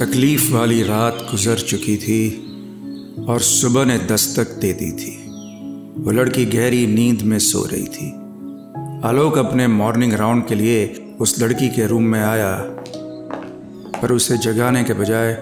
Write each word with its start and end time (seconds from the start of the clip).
तकलीफ़ 0.00 0.52
वाली 0.52 0.82
रात 0.82 1.28
गुजर 1.30 1.58
चुकी 1.58 1.96
थी 1.96 2.30
और 3.28 3.40
सुबह 3.40 3.84
ने 3.84 3.98
दस्तक 3.98 4.50
दे 4.50 4.72
दी 4.72 4.92
थी। 4.92 5.26
वो 6.02 6.10
लड़की 6.10 6.44
गहरी 6.44 6.86
नींद 6.86 7.22
में 7.22 7.38
सो 7.38 7.68
रही 7.72 7.84
थी। 7.84 8.10
आलोक 9.08 9.38
अपने 9.38 9.66
मॉर्निंग 9.66 10.12
राउंड 10.12 10.46
के 10.46 10.54
लिए 10.54 11.08
उस 11.20 11.42
लड़की 11.42 11.68
के 11.68 11.86
रूम 11.86 12.02
में 12.02 12.24
आया, 12.24 12.56
पर 14.02 14.12
उसे 14.12 14.38
जगाने 14.38 14.84
के 14.84 14.94
बजाय 14.94 15.32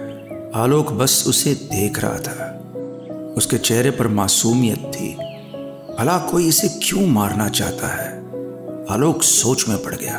आलोक 0.54 0.92
बस 0.92 1.24
उसे 1.28 1.54
देख 1.54 1.98
रहा 1.98 2.18
था। 2.18 2.72
उसके 3.36 3.58
चेहरे 3.58 3.90
पर 3.90 4.08
मासूमियत 4.08 4.78
थी। 4.78 5.14
भला 5.98 6.18
कोई 6.18 6.48
इसे 6.48 6.68
क्यों 6.68 7.06
मारना 7.06 7.48
चाहता 7.48 7.88
है? 7.88 8.18
आलोक 8.90 9.22
सोच 9.22 9.68
में 9.68 9.82
पड़ 9.82 9.94
गया। 9.94 10.16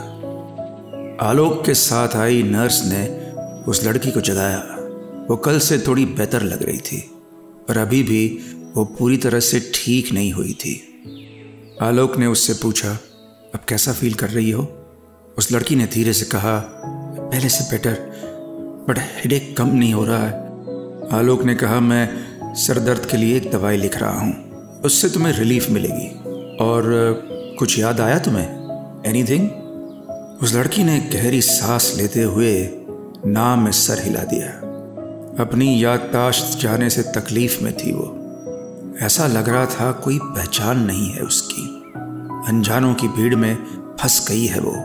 आलोक 1.30 1.66
के 1.66 1.74
साथ 1.74 2.16
आई 2.16 2.44
नर्स 2.44 2.86
ने 2.86 3.25
उस 3.68 3.86
लड़की 3.86 4.12
को 4.12 4.22
जगाया। 4.22 4.60
वो 5.30 5.36
कल 5.36 5.60
से 5.60 5.78
थोड़ी 5.78 6.06
बेहतर 6.06 6.42
लग 6.42 6.64
रही 6.64 6.78
थी, 6.78 7.12
पर 7.68 7.78
अभी 7.78 8.04
भी 8.04 8.40
वो 8.74 8.86
पूरी 8.86 9.18
तरह 9.18 9.40
से 9.40 9.72
ठीक 9.76 10.14
नहीं 10.14 10.32
हुई 10.32 10.54
थी। 10.54 10.82
आलोक 11.82 12.18
ने 12.18 12.28
उससे 12.28 12.54
पूछा, 12.54 12.92
अब 13.54 13.60
कैसा 13.70 13.94
फील 13.94 14.14
कर 14.14 14.30
रही 14.30 14.52
हो? 14.52 14.88
उस 15.38 15.52
लड़की 15.52 15.76
ने 15.76 15.86
धीरे 15.86 16.14
से 16.14 16.26
कहा, 16.26 16.60
पहले 17.32 17.50
से 17.50 17.64
बेटर 17.72 17.98
बट 18.90 18.98
हेडेक 19.00 19.58
कम 19.58 19.68
नहीं 19.68 19.94
हो 19.94 20.06
रहा 20.06 20.28
है। 20.28 20.34
आलोक 21.20 21.44
ने 21.44 21.56
कहा, 21.56 21.80
मैं 21.80 22.10
सर 22.56 22.80
दर्द 22.80 23.06
के 23.06 23.18
लिए 23.18 23.38
एक 23.38 23.52
दवाई 23.52 23.78
लिख 23.78 23.98
रहा 23.98 24.20
हूँ। 24.20 24.52
उससे 24.82 25.10
तुम्हें 25.10 25.34
रिलीफ 25.34 25.70
मिलेगी। 25.70 26.08
और, 26.56 26.84
कुछ 27.60 27.80
याद 27.80 28.02
आया 28.02 28.20
तुम्हें? 28.20 28.48
एनीथिंग 29.06 29.50
उस 30.44 30.56
लड़की 30.56 30.84
ने 30.84 31.00
गहरी 31.00 31.42
सांस 31.42 31.94
लेते 31.98 32.22
हुए 32.22 32.82
नाम 33.28 33.60
में 33.60 33.72
सर 33.72 34.04
हिला 34.04 34.20
दिया 34.20 34.48
अपनी 35.44 35.84
याददाश्त 35.84 36.60
जाने 36.60 36.90
से 36.90 37.04
तकलीफ़ 37.04 37.64
में 37.64 37.78
थी 37.78 37.92
वो। 37.92 38.06
ऐसा 39.06 39.28
लग 39.28 39.50
रहा 39.50 39.66
था 39.66 39.92
कोई 39.92 40.20
पहचान 40.24 40.80
नहीं 40.80 41.12
है 41.12 41.22
उसकी। 41.22 41.62
अनजानों 42.48 42.94
की 42.94 43.08
भीड़ 43.08 43.36
में 43.36 43.56
फंस 44.02 44.28
गई 44.30 44.46
है 44.46 44.60
वो। 44.60 44.76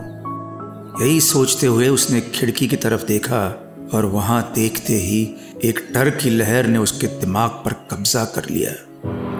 यही 1.05 1.21
सोचते 1.21 1.67
हुए 1.67 1.87
उसने 1.87 2.21
खिड़की 2.21 2.67
की 2.67 2.75
तरफ़ 2.75 3.05
देखा 3.05 3.73
और 3.93 4.05
वहाँ 4.05 4.51
देखते 4.55 4.93
ही 4.93 5.35
एक 5.63 5.87
डर 5.93 6.09
की 6.09 6.29
लहर 6.29 6.67
ने 6.67 6.77
उसके 6.77 7.07
दिमाग 7.07 7.49
पर 7.49 7.73
कब्जा 7.73 8.25
कर 8.25 8.45
लिया। 8.49 8.71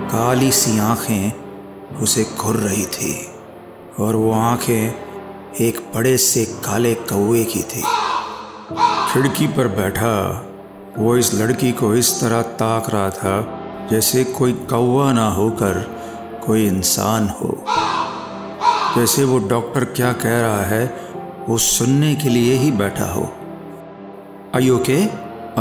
काली 0.08 0.52
सी 0.52 0.80
आँखें 0.80 1.34
उसे 1.98 2.26
घुर 2.40 2.56
रही 2.56 2.86
थी 2.86 3.26
और 4.00 4.16
वो 4.16 4.32
आँखें 4.32 4.94
एक 5.62 5.92
बड़े 5.96 6.18
से 6.18 6.46
काले 6.46 6.94
कौए 6.94 7.44
की 7.44 7.64
थी। 7.64 7.84
खिड़की 8.80 9.48
पर 9.48 9.68
बैठा, 9.68 10.46
वो 10.98 11.18
इस 11.18 11.34
लड़की 11.34 11.72
को 11.72 11.96
इस 11.96 12.22
तरह 12.22 12.42
ताक 12.42 12.90
रहा 12.90 13.10
था 13.10 13.58
जैसे 13.92 14.24
कोई 14.24 14.54
कौवा 14.54 15.14
ना 15.14 15.28
होकर 15.30 15.74
कोई 16.46 16.68
इंसान 16.68 17.28
हो। 17.30 17.66
जैसे 18.98 19.24
वो 19.24 19.40
डॉक्टर 19.40 19.86
क्या 19.86 20.14
कह 20.14 20.42
रहा 20.42 20.64
है, 20.64 20.86
वो 21.50 21.58
सुनने 21.58 22.16
के 22.16 22.30
लिए 22.30 22.54
ही 22.54 22.72
बैठा 22.72 23.06
हो। 23.06 23.34
आयो 24.56 24.84
के 24.90 25.06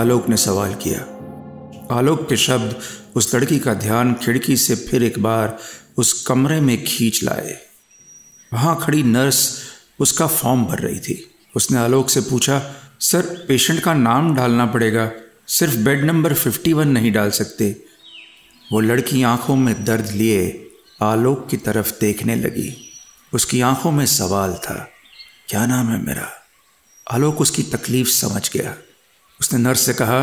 आलोक 0.00 0.28
ने 0.28 0.36
सवाल 0.36 0.74
किया। 0.74 1.00
आलोक 1.96 2.28
के 2.28 2.36
शब्द 2.36 2.76
उस 3.16 3.34
लड़की 3.34 3.58
का 3.58 3.74
ध्यान 3.74 4.14
खिड़की 4.14 4.56
से 4.56 4.74
फिर 4.74 5.02
एक 5.02 5.22
बार 5.22 5.58
उस 5.96 6.22
कमरे 6.22 6.60
में 6.60 6.84
खींच 6.84 7.24
लाए। 7.24 7.58
वहाँ 8.52 8.78
खड़ी 8.82 9.02
नर्स 9.02 9.58
उसका 10.00 10.26
फॉर्म 10.26 10.64
भर 10.64 10.78
रही 10.78 10.98
थी। 10.98 11.30
उसने 11.56 11.78
आलोक 11.78 12.10
से 12.10 12.20
पूछा 12.20 12.62
सर 13.00 13.44
पेशेंट 13.48 13.80
का 13.80 13.94
नाम 13.94 14.34
डालना 14.34 14.66
पड़ेगा। 14.66 15.10
सिर्फ़ 15.48 15.76
बेड 15.76 16.04
नंबर 16.04 16.34
51 16.34 16.88
नहीं 16.88 17.12
डाल 17.12 17.30
सकते। 17.30 17.84
वो 18.72 18.80
लड़की 18.80 19.22
आँखों 19.22 19.56
में 19.56 19.84
दर्द 19.84 20.10
लिए 20.10 20.70
आलोक 21.02 21.48
की 21.48 21.56
तरफ़ 21.56 21.92
देखने 22.00 22.34
लगी। 22.34 22.94
उसकी 23.34 23.60
आँखों 23.60 23.92
में 23.92 24.06
सवाल 24.06 24.54
था, 24.54 24.88
क्या 25.48 25.66
नाम 25.66 25.86
है 25.86 26.06
मेरा? 26.06 26.28
आलोक 27.10 27.40
उसकी 27.40 27.62
तकलीफ़ 27.62 28.08
समझ 28.08 28.50
गया। 28.50 28.74
उसने 29.40 29.58
नर्स 29.58 29.80
से 29.80 29.94
कहा, 29.94 30.20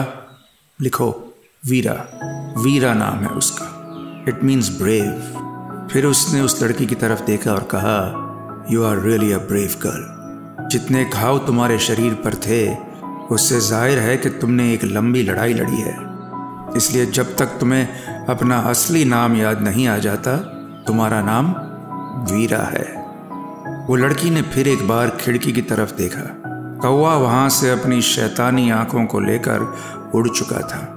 लिखो, 0.81 1.33
वीरा 1.65 1.93
वीरा 2.57 2.93
नाम 2.93 3.19
है 3.19 3.27
उसका। 3.27 3.73
इट 4.29 4.43
मीन्स 4.43 4.69
ब्रेव 4.69 5.89
फिर 5.93 6.05
उसने 6.05 6.41
उस 6.41 6.63
लड़की 6.63 6.85
की 6.85 6.95
तरफ़ 6.95 7.21
देखा 7.21 7.53
और 7.53 7.63
कहा 7.63 7.97
you 8.71 8.83
are 8.83 9.01
really 9.01 9.31
a 9.31 9.37
brave 9.37 9.75
girl 9.77 10.16
जितने 10.71 11.05
घाव 11.05 11.37
तुम्हारे 11.37 11.79
शरीर 11.79 12.13
पर 12.13 12.35
थे, 12.35 12.75
उससे 13.31 13.59
ज़ाहिर 13.59 13.99
है 13.99 14.17
कि 14.17 14.29
तुमने 14.29 14.73
एक 14.73 14.83
लंबी 14.83 15.23
लड़ाई 15.23 15.53
लड़ी 15.53 15.77
है। 15.77 15.97
इसलिए 16.77 17.05
जब 17.05 17.35
तक 17.35 17.45
तुम्हें 17.45 17.87
अपना 18.25 18.57
असली 18.59 19.05
नाम 19.05 19.35
याद 19.35 19.61
नहीं 19.61 19.87
आ 19.87 19.97
जाता, 19.97 20.37
तुम्हारा 20.87 21.21
नाम 21.21 21.55
वीरा 22.31 22.61
है। 22.63 22.85
वो 23.87 23.95
लड़की 23.95 24.29
ने 24.29 24.41
फिर 24.41 24.67
एक 24.67 24.87
बार 24.87 25.09
खिड़की 25.09 25.51
की 25.51 25.61
तरफ़ 25.61 25.95
देखा। 25.95 26.43
कौवा 26.81 27.15
वहाँ 27.15 27.49
से 27.49 27.69
अपनी 27.69 28.01
शैतानी 28.01 28.69
आँखों 28.69 29.05
को 29.05 29.19
लेकर 29.19 29.73
उड़ 30.15 30.29
चुका 30.29 30.59
था। 30.59 30.93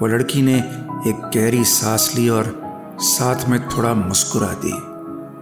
वो 0.00 0.06
लड़की 0.06 0.42
ने 0.42 0.58
एक 1.06 1.30
गहरी 1.36 1.64
सांस 1.64 2.12
ली 2.16 2.28
और 2.28 2.60
साथ 3.00 3.48
में 3.48 3.68
थोड़ा 3.68 3.94
मुस्कुरा 3.94 4.52
दी। 4.64 4.72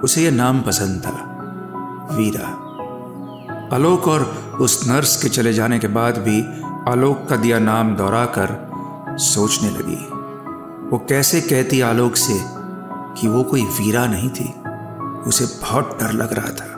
उसे 0.01 0.23
यह 0.23 0.31
नाम 0.31 0.61
पसंद 0.61 1.01
था, 1.01 2.17
वीरा। 2.17 2.66
आलोक 3.73 4.09
और 4.09 4.23
उस 4.61 4.89
नर्स 4.89 5.23
के 5.23 5.29
चले 5.29 5.53
जाने 5.53 5.79
के 5.79 5.87
बाद 5.87 6.19
भी 6.19 6.43
आलोक 6.93 7.27
का 7.29 7.37
दिया 7.37 7.59
नाम 7.59 7.97
दोहराकर 7.97 8.71
सोचने 9.19 9.71
लगी। 9.71 10.17
वो 10.91 11.07
कैसे 11.09 11.41
कहती 11.41 11.81
आलोक 11.81 12.17
से 12.17 12.41
कि 13.21 13.29
वो 13.29 13.43
कोई 13.43 13.63
वीरा 13.63 14.07
नहीं 14.07 14.31
थी? 14.31 14.55
उसे 15.29 15.45
बहुत 15.45 15.99
डर 16.03 16.13
लग 16.13 16.33
रहा 16.33 16.49
था। 16.49 16.73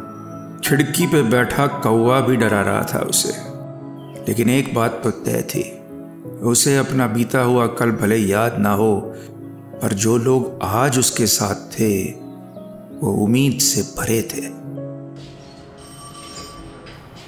खिड़की 0.65 1.07
पे 1.07 1.23
बैठा 1.23 1.67
कौवा 1.67 2.21
भी 2.21 2.37
डरा 2.37 2.61
रहा 2.61 2.83
था 2.83 2.99
उसे। 2.99 3.35
लेकिन 4.29 4.51
एक 4.51 4.75
बात 4.75 5.01
तो 5.05 5.11
तय 5.11 5.43
थी, 5.43 5.79
उसे 6.39 6.77
अपना 6.77 7.07
बीता 7.07 7.41
हुआ 7.41 7.67
कल 7.67 7.91
भले 7.91 8.17
याद 8.17 8.59
ना 8.59 8.73
हो, 8.73 9.15
पर 9.83 9.93
जो 9.93 10.17
लोग 10.17 10.59
आज 10.63 10.99
उसके 10.99 11.27
साथ 11.27 11.55
थे, 11.55 12.05
वो 13.01 13.13
उम्मीद 13.13 13.61
से 13.61 13.83
भरे 13.83 14.23
थे। 14.23 14.68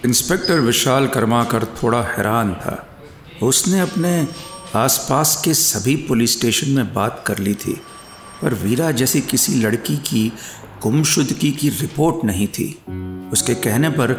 इंस्पेक्टर 0.04 0.60
विशाल 0.60 1.06
कर्माकर 1.06 1.64
थोड़ा 1.82 2.00
हैरान 2.02 2.52
था। 2.54 2.86
उसने 3.42 3.80
अपने 3.80 4.26
आसपास 4.76 5.40
के 5.44 5.54
सभी 5.54 5.96
पुलिस 5.96 6.38
स्टेशन 6.38 6.70
में 6.70 6.92
बात 6.94 7.22
कर 7.26 7.38
ली 7.38 7.54
थी, 7.54 7.72
पर 8.42 8.54
वीरा 8.54 8.90
जैसी 8.90 9.20
किसी 9.20 9.54
लड़की 9.54 9.96
की 9.96 10.32
गुमशुदगी 10.82 11.50
की 11.52 11.68
रिपोर्ट 11.70 12.24
नहीं 12.24 12.46
थी। 12.48 12.68
उसके 13.32 13.54
कहने 13.54 13.88
पर 13.90 14.12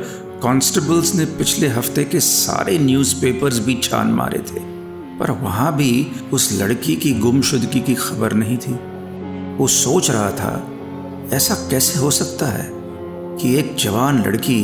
कांस्टेबल्स 0.43 1.15
ने 1.15 1.25
पिछले 1.37 1.67
हफ़्ते 1.67 2.03
के 2.03 2.19
सारे 2.19 2.77
न्यूज़पेपर्स 2.79 3.59
भी 3.59 3.75
छान 3.83 4.11
मारे 4.11 4.39
थे, 4.41 4.59
पर 5.19 5.31
वहाँ 5.41 5.75
भी 5.77 6.11
उस 6.33 6.51
लड़की 6.61 6.95
की 6.95 7.13
गुमशुदगी 7.19 7.79
की 7.79 7.95
खबर 7.95 8.33
नहीं 8.33 8.57
थी। 8.57 8.73
वो 9.57 9.67
सोच 9.69 10.11
रहा 10.11 10.29
था, 10.31 10.53
ऐसा 11.33 11.55
कैसे 11.69 11.99
हो 11.99 12.11
सकता 12.11 12.47
है 12.47 12.69
कि 13.37 13.55
एक 13.55 13.75
जवान 13.75 14.23
लड़की 14.23 14.61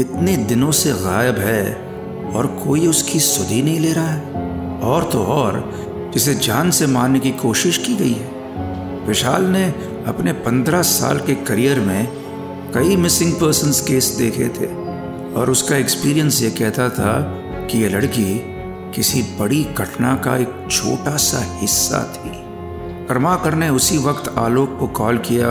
इतने 0.00 0.36
दिनों 0.36 0.72
से 0.72 0.92
गायब 0.92 1.36
है 1.38 1.74
और 2.34 2.46
कोई 2.46 2.86
उसकी 2.86 3.20
सुधी 3.20 3.62
नहीं 3.62 3.80
ले 3.80 3.92
रहा 3.92 4.08
है। 4.08 4.32
और 4.80 5.10
तो 5.12 5.24
और, 5.24 5.72
जिसे 6.14 6.34
जान 6.34 6.70
से 6.70 6.86
मारने 6.86 7.20
की 7.20 7.30
कोशिश 7.30 7.78
की 7.78 7.94
गई 7.94 8.12
है। 8.12 8.30
विशाल 9.06 9.44
ने 9.44 9.64
अपने 10.06 10.32
पंद्रह 10.32 10.82
साल 10.82 11.18
के 11.18 11.34
करियर 11.34 11.80
में 11.80 12.08
कई 12.74 12.96
मिसिंग 12.96 13.32
पर्सनस 13.32 13.80
केस 13.80 14.04
देखे 14.04 14.48
थे 14.48 14.66
और 15.34 15.50
उसका 15.50 15.76
एक्सपीरियंस 15.76 16.42
ये 16.42 16.50
कहता 16.50 16.88
था 16.88 17.20
कि 17.70 17.78
यह 17.78 17.90
लड़की 17.90 18.42
किसी 18.94 19.22
बड़ी 19.22 19.64
घटना 19.64 20.16
का 20.16 20.36
एक 20.36 20.68
छोटा 20.70 21.16
सा 21.16 21.58
हिस्सा 21.60 22.12
थी। 22.16 22.30
कर्माकर 23.06 23.54
ने 23.54 23.68
उसी 23.68 23.98
वक्त 23.98 24.34
आलोक 24.38 24.78
को 24.78 24.86
कॉल 24.86 25.18
किया 25.18 25.48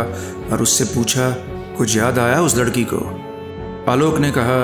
और 0.52 0.62
उससे 0.62 0.84
पूछा, 0.84 1.30
कुछ 1.78 1.98
याद 1.98 2.20
आया 2.20 2.42
उस 2.42 2.58
लड़की 2.58 2.84
को? 2.84 3.11
आलोक 3.92 4.18
ने 4.18 4.30
कहा, 4.32 4.60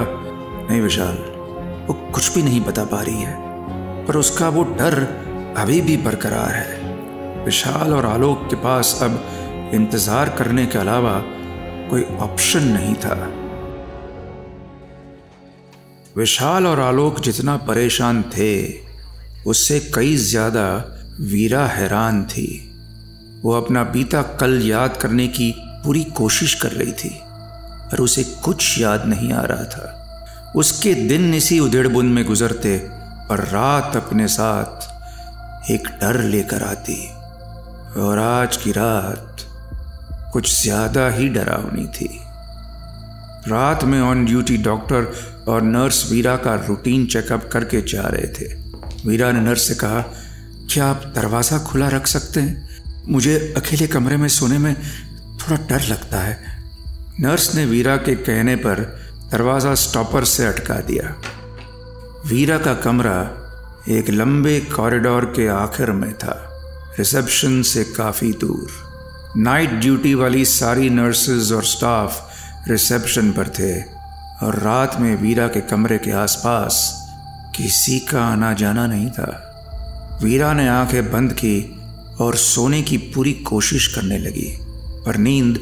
नहीं 0.69 0.81
विशाल, 0.81 1.15
वो 1.87 1.93
कुछ 2.13 2.33
भी 2.33 2.43
नहीं 2.43 2.61
बता 2.61 2.83
पा 2.85 3.01
रही 3.01 3.21
है, 3.21 4.05
पर 4.05 4.17
उसका 4.17 4.49
वो 4.49 4.63
डर 4.63 4.95
अभी 5.57 5.79
भी 5.81 5.97
बरकरार 5.97 6.51
है। 6.51 7.43
विशाल 7.45 7.93
और 7.93 8.05
आलोक 8.05 8.47
के 8.49 8.55
पास 8.55 8.99
अब 9.03 9.19
इंतज़ार 9.73 10.29
करने 10.29 10.65
के 10.65 10.79
अलावा 10.79 11.13
कोई 11.89 12.03
ऑप्शन 12.21 12.63
नहीं 12.69 12.93
था। 12.95 13.15
विशाल 16.17 16.67
और 16.67 16.79
आलोक 16.79 17.19
जितना 17.19 17.57
परेशान 17.67 18.23
थे, 18.37 18.53
उससे 19.45 19.79
कई 19.95 20.15
ज़्यादा 20.15 20.67
वीरा 21.21 21.65
हैरान 21.67 22.23
थी। 22.25 22.49
वो 23.43 23.51
अपना 23.53 23.83
बीता 23.91 24.21
कल 24.39 24.61
याद 24.63 24.97
करने 24.97 25.27
की 25.27 25.53
पूरी 25.83 26.03
कोशिश 26.17 26.53
कर 26.53 26.71
रही 26.71 26.91
थी। 26.93 27.17
पर 27.91 27.97
उसे 27.97 28.23
कुछ 28.23 28.81
याद 28.81 29.05
नहीं 29.05 29.33
आ 29.33 29.41
रहा 29.41 29.63
था। 29.63 29.93
उसके 30.55 30.93
दिन 30.93 31.33
इसी 31.33 31.59
उधेड़ 31.59 31.85
उधेड़बुन 31.85 32.05
में 32.05 32.25
गुजरते 32.25 32.77
पर 33.29 33.39
रात 33.39 33.95
अपने 33.95 34.27
साथ 34.27 35.71
एक 35.71 35.87
डर 35.87 36.23
लेकर 36.23 36.63
आती 36.63 37.09
और 38.01 38.19
आज 38.19 38.57
की 38.57 38.71
रात 38.71 39.37
कुछ 40.33 40.61
ज़्यादा 40.61 41.09
ही 41.09 41.29
डरावनी 41.29 41.85
थी। 41.85 42.19
रात 43.47 43.83
में 43.83 44.01
ऑन 44.01 44.25
ड्यूटी 44.25 44.57
डॉक्टर 44.57 45.13
और 45.47 45.61
नर्स 45.61 46.11
वीरा 46.11 46.35
का 46.35 46.55
रूटीन 46.55 47.05
चेकअप 47.05 47.49
करके 47.53 47.81
जा 47.81 48.01
रहे 48.01 48.27
थे। 48.27 48.53
वीरा 49.09 49.31
ने 49.31 49.39
नर्स 49.39 49.67
से 49.67 49.75
कहा, 49.75 50.01
क्या 50.73 50.85
आप 50.85 51.13
दरवाज़ा 51.15 51.59
खुला 51.59 51.87
रख 51.87 52.07
सकते 52.07 52.39
हैं? 52.39 52.69
मुझे 53.07 53.53
अकेले 53.57 53.87
कमरे 53.87 54.17
में 54.17 54.27
सोने 54.27 54.57
में 54.57 54.75
थोड़ा 55.37 55.57
डर 55.65 55.81
लगता 55.81 56.17
है। 56.17 56.56
नर्स 57.21 57.53
ने 57.55 57.65
वीरा 57.65 57.95
के 57.97 58.15
कहने 58.15 58.55
पर 58.55 58.79
दरवाज़ा 59.31 59.73
स्टॉपर 59.75 60.23
से 60.23 60.45
अटका 60.45 60.75
दिया। 60.81 61.13
वीरा 62.25 62.57
का 62.57 62.73
कमरा 62.73 63.19
एक 63.89 64.09
लंबे 64.09 64.59
कॉरिडोर 64.75 65.25
के 65.25 65.47
आखिर 65.47 65.91
में 65.91 66.13
था, 66.13 66.35
रिसेप्शन 66.99 67.61
से 67.61 67.83
काफ़ी 67.83 68.31
दूर। 68.33 68.67
नाइट 69.37 69.71
ड्यूटी 69.71 70.13
वाली 70.15 70.45
सारी 70.45 70.89
नर्सेज 70.89 71.51
और 71.53 71.63
स्टाफ 71.63 72.69
रिसेप्शन 72.69 73.31
पर 73.31 73.49
थे 73.49 73.73
और 74.45 74.59
रात 74.59 74.99
में 74.99 75.15
वीरा 75.15 75.47
के 75.47 75.61
कमरे 75.61 75.97
के 75.97 76.11
आसपास 76.11 76.79
किसी 77.55 77.99
का 77.99 78.21
आना 78.23 78.53
जाना 78.53 78.85
नहीं 78.87 79.09
था। 79.09 80.19
वीरा 80.23 80.53
ने 80.53 80.67
आँखें 80.67 81.11
बंद 81.11 81.33
की 81.33 81.57
और 82.19 82.35
सोने 82.35 82.81
की 82.81 82.97
पूरी 82.97 83.33
कोशिश 83.43 83.87
करने 83.95 84.17
लगी, 84.17 84.49
पर 85.05 85.17
नींद 85.17 85.59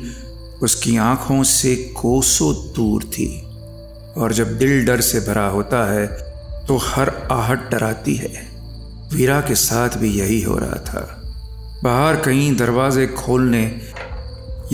उसकी 0.62 0.98
आँखों 0.98 1.44
से 1.44 1.76
कोसों 1.76 2.54
दूर 2.74 3.04
थी। 3.04 3.42
और 4.18 4.34
जब 4.34 4.58
दिल 4.58 4.86
डर 4.86 5.02
से 5.02 5.20
भरा 5.20 5.48
होता 5.48 5.92
है 5.92 6.08
तो 6.68 6.78
हर 6.78 7.10
आहट 7.32 7.70
डराती 7.72 8.16
है। 8.16 8.48
वीरा 9.14 9.42
के 9.42 9.56
साथ 9.56 9.98
भी 9.98 10.10
यही 10.20 10.42
हो 10.42 10.58
रहा 10.58 10.80
था। 10.86 11.22
बाहर 11.84 12.16
कहीं 12.16 12.56
दरवाजे 12.56 13.08
खोलने 13.08 13.82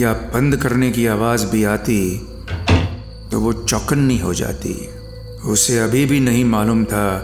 या 0.00 0.12
बंद 0.12 0.56
करने 0.56 0.90
की 0.90 1.06
आवाज़ 1.06 1.46
भी 1.46 1.64
आती 1.64 2.18
तो 3.32 3.40
वो 3.40 3.52
चौकन्नी 3.52 4.18
हो 4.18 4.34
जाती। 4.34 4.74
उसे 5.44 5.78
अभी 5.78 6.04
भी 6.04 6.20
नहीं 6.20 6.44
मालूम 6.44 6.84
था 6.84 7.18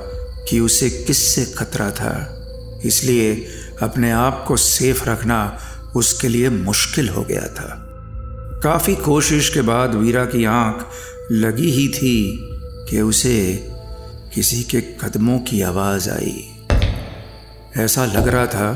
कि 0.50 0.61
उसे 0.61 0.90
किससे 0.90 1.44
खतरा 1.58 1.90
था। 1.90 2.34
इसलिए 2.84 3.34
अपने 3.82 4.11
आप 4.11 4.44
को 4.49 4.56
सेफ़ 4.56 5.04
रखना 5.04 5.58
उसके 5.96 6.28
लिए 6.28 6.50
मुश्किल 6.50 7.08
हो 7.08 7.22
गया 7.22 7.46
था। 7.46 7.88
काफ़ी 8.62 8.94
कोशिश 8.94 9.49
के 9.49 9.62
बाद 9.62 9.94
वीरा 9.94 10.25
की 10.25 10.44
आँख 10.44 10.87
लगी 11.32 11.70
ही 11.70 11.88
थी 11.88 12.38
कि 12.90 13.00
उसे 13.00 13.55
किसी 14.34 14.62
के 14.62 14.81
कदमों 14.81 15.38
की 15.38 15.62
आवाज़ 15.62 16.10
आई। 16.10 16.49
ऐसा 17.76 18.05
लग 18.05 18.28
रहा 18.28 18.46
था 18.46 18.72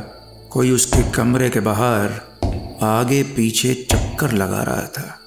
कोई 0.51 0.71
उसके 0.71 1.11
कमरे 1.11 1.51
के 1.51 1.61
बाहर 1.61 2.11
आगे 2.83 3.23
पीछे 3.23 3.75
चक्कर 3.93 4.33
लगा 4.33 4.63
रहा 4.63 4.87
था। 4.87 5.19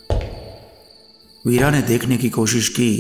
वीरा 1.46 1.70
ने 1.70 1.82
देखने 1.82 2.18
की 2.18 2.30
कोशिश 2.30 2.70
की, 2.70 2.92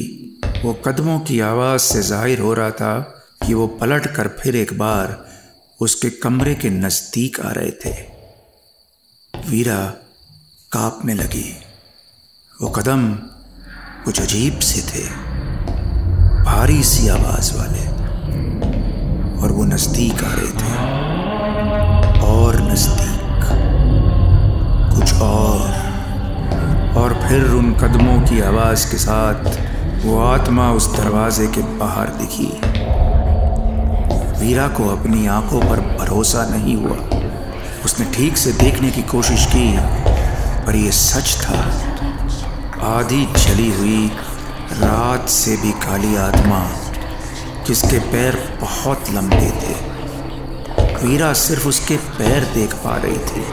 वो 0.63 0.73
कदमों 0.73 1.19
की 1.19 1.39
आवाज़ 1.39 1.81
से 1.81 2.01
ज़ाहिर 2.01 2.39
हो 2.39 2.53
रहा 2.53 2.71
था 2.71 2.99
कि 3.47 3.53
वो 3.53 3.67
पलट 3.67 4.15
कर 4.15 4.27
फिर 4.27 4.55
एक 4.55 4.77
बार 4.77 5.25
उसके 5.79 6.09
कमरे 6.09 6.55
के 6.55 6.69
नज़दीक 6.69 7.39
आ 7.39 7.51
रहे 7.51 7.71
थे। 7.71 8.01
वीरा 9.33 9.93
कांपने 10.75 11.13
लगी। 11.13 11.57
वो 12.61 12.69
कदम 12.69 13.13
कुछ 14.05 14.21
अजीब 14.21 14.59
से 14.59 14.81
थे। 14.81 15.03
भारी 16.43 16.83
सी 16.83 17.07
आवाज़ 17.07 17.57
वाले। 17.57 17.87
और 19.41 19.51
वो 19.51 19.65
नज़दीक 19.65 20.23
आ 20.23 20.27
रहे 20.27 20.47
थे। 20.47 20.77
और 22.19 22.71
नज़दीक। 22.71 23.41
कुछ 24.95 25.13
और। 25.13 25.61
और 26.97 27.29
फिर 27.29 27.43
उन 27.43 27.73
कदमों 27.73 28.21
की 28.21 28.41
आवाज़ 28.41 28.91
के 28.91 28.97
साथ 28.97 29.43
वो 30.05 30.25
आत्मा 30.25 30.71
उस 30.71 30.97
दरवाजे 30.97 31.47
के 31.47 31.61
बाहर 31.61 32.07
दिखी। 32.07 32.59
वीरा 34.45 34.67
को 34.67 34.89
अपनी 34.89 35.27
आँखों 35.27 35.61
पर 35.61 35.97
भरोसा 35.99 36.45
नहीं 36.45 36.75
हुआ। 36.75 36.97
उसने 37.85 38.05
ठीक 38.05 38.37
से 38.37 38.51
देखने 38.51 38.91
की 38.91 39.01
कोशिश 39.01 39.47
की। 39.55 39.95
पर 40.65 40.75
यह 40.75 40.91
सच 40.91 41.45
था। 41.45 41.59
आधी 42.83 43.25
चली 43.25 43.71
हुई 43.71 44.11
रात 44.73 45.29
से 45.29 45.57
भी 45.57 45.71
काली 45.71 46.15
आत्मा, 46.15 46.69
जिसके 47.67 47.99
पैर 47.99 48.57
बहुत 48.61 49.09
लंबे 49.09 49.51
थे। 49.61 49.95
वीरा 51.07 51.33
सिर्फ़ 51.33 51.67
उसके 51.67 51.97
पैर 51.97 52.43
देख 52.43 52.73
पा 52.73 52.97
रही 52.97 53.17
थी। 53.17 53.45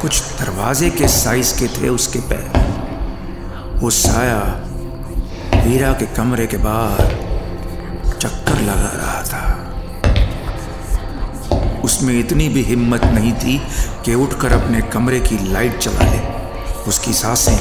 कुछ 0.00 0.22
दरवाजे 0.22 0.90
के 0.90 1.08
साइज़ 1.08 1.58
के 1.58 1.68
थे 1.68 1.88
उसके 1.88 2.18
पैर। 2.18 3.78
वो 3.82 3.90
साया 3.90 4.38
वीरा 5.64 5.92
के 5.92 6.06
कमरे 6.06 6.46
के 6.46 6.56
बाहर 6.56 7.06
चक्कर 8.20 8.60
लगा 8.60 8.92
रहा 8.94 9.22
था। 9.22 9.69
उसमें 11.84 12.20
इतनी 12.20 12.48
भी 12.48 12.62
हिम्मत 12.62 13.04
नहीं 13.04 13.32
थी 13.32 13.62
कि 14.04 14.14
उठकर 14.14 14.52
अपने 14.52 14.80
कमरे 14.80 15.20
की 15.20 15.52
लाइट 15.52 15.78
चला 15.78 16.10
ले। 16.10 16.18
उसकी 16.88 17.12
साँसें 17.12 17.56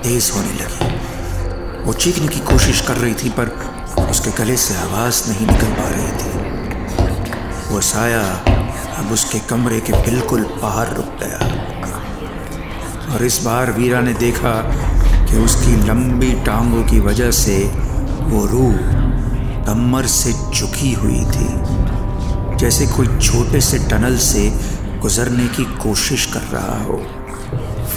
तेज 0.00 0.32
होने 0.34 0.52
लगी। 0.52 0.96
वो 1.84 1.92
चीखने 1.92 2.28
की 2.28 2.40
कोशिश 2.40 2.80
कर 2.80 2.94
रही 2.94 3.14
थी, 3.14 3.28
पर 3.28 3.46
उसके 4.10 4.30
गले 4.30 4.56
से 4.56 4.74
आवाज़ 4.74 5.30
नहीं 5.30 5.46
निकल 5.46 5.66
पा 5.66 5.88
रही 5.88 6.08
थी। 6.08 6.46
वो 7.74 7.80
साया 7.80 8.22
अब 8.98 9.12
उसके 9.12 9.38
कमरे 9.38 9.80
के 9.80 9.92
बिल्कुल 9.92 10.42
बाहर 10.62 10.94
रुक 10.94 11.06
गया। 11.22 11.38
और 13.14 13.24
इस 13.24 13.42
बार 13.44 13.70
वीरा 13.70 14.00
ने 14.00 14.12
देखा 14.12 14.52
कि 15.26 15.36
उसकी 15.36 15.76
लंबी 15.76 16.32
टांगों 16.32 16.84
की 16.84 17.00
वजह 17.00 17.30
से 17.30 17.72
वो 18.20 18.46
रूह 18.46 18.72
कमर 19.64 20.06
से 20.06 20.32
झुकी 20.32 20.92
हुई 20.92 21.20
थी। 21.20 21.48
जैसे 22.56 22.86
कोई 22.86 23.06
छोटे 23.06 23.60
से 23.60 23.78
टनल 23.78 24.16
से 24.16 24.50
गुजरने 24.98 25.48
की 25.48 25.64
कोशिश 25.64 26.26
कर 26.26 26.40
रहा 26.40 26.82
हो। 26.82 26.96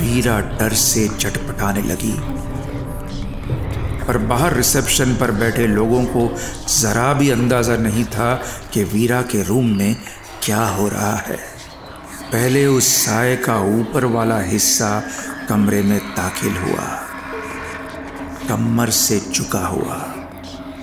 वीरा 0.02 0.40
डर 0.40 0.74
से 0.74 1.08
चटपटाने 1.08 1.82
लगी। 1.82 2.14
पर 4.06 4.18
बाहर 4.18 4.54
रिसेप्शन 4.54 5.16
पर 5.16 5.32
बैठे 5.32 5.68
लोगों 5.68 6.06
को 6.06 6.38
ज़रा 6.70 7.14
भी 7.14 7.30
अंदाज़ा 7.30 7.78
नहीं 7.78 8.06
था 8.06 8.44
कि 8.74 8.84
वीरा 8.84 9.22
के 9.22 9.44
रूम 9.44 9.66
में 9.66 9.96
क्या 10.44 10.62
हो 10.62 10.88
रहा 10.88 11.16
है। 11.16 11.38
पहले 12.32 12.66
उस 12.66 12.88
साय 12.88 13.36
का 13.36 13.60
ऊपर 13.60 14.06
वाला 14.06 14.40
हिस्सा 14.40 15.04
कमरे 15.50 15.82
में 15.82 16.00
दाखिल 16.00 16.58
हुआ। 16.58 17.06
कमर 18.50 18.90
से 18.90 19.20
चुका 19.20 19.68
हुआ 19.68 20.16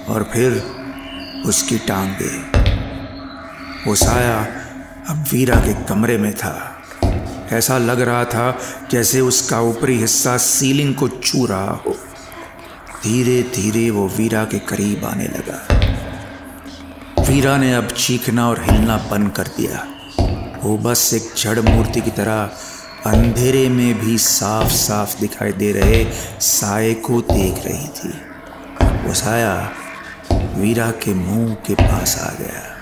और 0.09 0.31
फिर 0.33 0.63
उसकी 1.47 1.79
टांगे। 1.79 2.56
वो 3.87 3.95
साया 3.95 4.47
अब 5.09 5.25
वीरा 5.33 5.57
के 5.57 5.85
कमरे 5.85 6.19
में 6.19 6.35
था। 6.35 6.83
ऐसा 7.53 7.79
लग 7.79 8.01
रहा 8.01 8.25
था 8.25 8.59
जैसे 8.91 9.21
उसका 9.21 9.61
ऊपरी 9.61 9.99
हिस्सा 9.99 10.37
सीलिंग 10.37 10.95
को 10.95 11.09
छू 11.09 11.47
रहा 11.47 11.71
हो। 11.71 11.91
धीरे 13.05 13.43
धीरे 13.43 13.91
वो 13.91 14.09
वीरा 14.09 14.45
के 14.45 14.59
करीब 14.59 15.05
आने 15.05 15.25
लगा। 15.25 15.67
वीरा 17.23 17.57
ने 17.57 17.75
अब 17.75 17.87
चीखना 17.87 18.49
और 18.49 18.63
हिलना 18.63 18.97
बंद 18.97 19.33
कर 19.33 19.47
दिया। 19.47 19.87
वो 20.63 20.79
बस 20.79 21.15
एक 21.15 21.35
जड़ 21.39 21.61
मूर्ति 21.61 22.01
की 22.01 22.11
तरह 22.11 22.51
अंधेरे 23.07 23.69
में 23.69 23.99
भी 23.99 24.19
साफ़ 24.19 24.69
साफ़ 24.69 25.21
दिखाई 25.21 25.53
दे 25.53 25.73
रहे 25.73 26.07
साय 26.41 26.95
को 26.95 27.21
देख 27.21 27.67
रही 27.67 27.89
थी। 27.89 28.09
वो 29.09 29.15
साया 29.15 29.71
वीरा 30.33 30.91
के 30.91 31.15
मुँह 31.15 31.55
के 31.55 31.75
पास 31.75 32.19
आ 32.19 32.45
गया। 32.45 32.76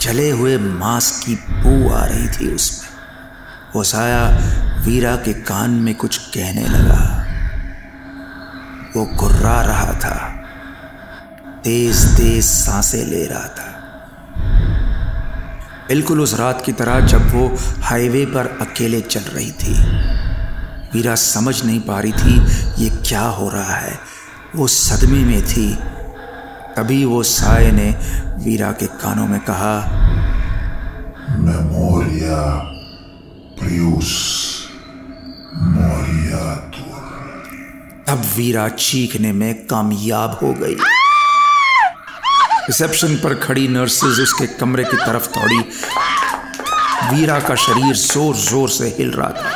जले 0.00 0.30
हुए 0.30 0.56
मांस 0.58 1.24
की 1.26 1.34
बू 1.34 1.94
आ 1.94 2.04
रही 2.04 2.28
थी 2.28 2.54
उसमें। 2.54 2.88
वो 3.74 3.84
साया 3.84 4.24
वीरा 4.86 5.16
के 5.16 5.32
कान 5.32 5.70
में 5.70 5.94
कुछ 5.94 6.18
कहने 6.18 6.64
लगा। 6.68 7.26
वो 8.96 9.04
गुर्रा 9.04 9.62
रहा 9.62 9.92
था। 9.92 10.36
तेज 11.64 12.16
तेज 12.16 12.44
साँसें 12.44 13.06
ले 13.06 13.26
रहा 13.26 13.48
था। 13.48 13.66
बिल्कुल 15.88 16.20
उस 16.20 16.34
रात 16.34 16.62
की 16.66 16.72
तरह 16.72 17.00
जब 17.00 17.34
वो 17.34 17.56
हाईवे 17.82 18.26
पर 18.26 18.58
अकेले 18.60 19.00
चल 19.00 19.20
रही 19.20 19.52
थी, 19.52 19.74
वीरा 20.92 21.14
समझ 21.14 21.64
नहीं 21.64 21.80
पा 21.80 22.00
रही 22.00 22.12
थी 22.12 22.40
ये 22.84 22.90
क्या 22.90 23.22
हो 23.22 23.48
रहा 23.48 23.76
है। 23.76 23.98
वो 24.56 24.66
सदमे 24.66 25.24
में 25.24 25.46
थी। 25.46 25.78
तभी 26.80 27.04
वो 27.04 27.22
साय 27.22 27.70
ने 27.72 27.88
वीरा 28.44 28.70
के 28.72 28.86
कानों 29.00 29.26
में 29.28 29.40
कहा 29.40 29.72
मेमोरिया 31.38 32.38
प्रियुस 33.58 34.12
मोरियातुर 35.72 37.02
तब 38.08 38.22
वीरा 38.36 38.68
चीखने 38.68 39.32
में 39.32 39.66
कामयाब 39.66 40.38
हो 40.42 40.52
गई। 40.52 40.76
रिसेप्शन 42.66 43.16
पर 43.16 43.34
खड़ी 43.34 43.66
नर्सेज 43.68 44.20
उसके 44.20 44.46
कमरे 44.56 44.84
की 44.84 44.96
तरफ़ 44.96 45.28
दौड़ी। 45.28 45.60
वीरा 47.10 47.38
का 47.40 47.54
शरीर 47.66 47.94
ज़ोर 47.96 48.34
ज़ोर 48.46 48.68
से 48.70 48.88
हिल 48.98 49.10
रहा 49.10 49.30
था। 49.30 49.52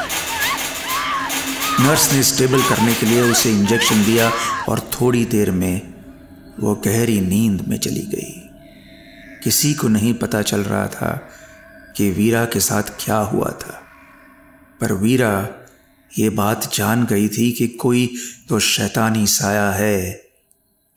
नर्स 1.80 2.12
ने 2.12 2.22
स्टेबल 2.24 2.62
करने 2.62 2.94
के 2.94 3.06
लिए 3.06 3.22
उसे 3.30 3.50
इंजेक्शन 3.50 4.04
दिया 4.04 4.30
और 4.68 4.88
थोड़ी 4.92 5.24
देर 5.32 5.50
में 5.50 5.93
वो 6.60 6.74
गहरी 6.84 7.20
नींद 7.20 7.60
में 7.68 7.78
चली 7.78 8.06
गई। 8.08 8.32
किसी 9.44 9.72
को 9.74 9.88
नहीं 9.88 10.12
पता 10.14 10.42
चल 10.42 10.60
रहा 10.60 10.86
था 10.88 11.10
कि 11.96 12.10
वीरा 12.10 12.44
के 12.44 12.60
साथ 12.60 12.90
क्या 13.00 13.16
हुआ 13.16 13.50
था। 13.60 13.80
पर 14.80 14.92
वीरा 14.92 15.34
ये 16.10 16.28
बात 16.32 16.70
जान 16.74 17.04
गई 17.06 17.28
थी 17.28 17.50
कि 17.52 17.66
कोई 17.76 18.06
तो 18.48 18.58
शैतानी 18.58 19.26
साया 19.26 19.70
है 19.70 20.22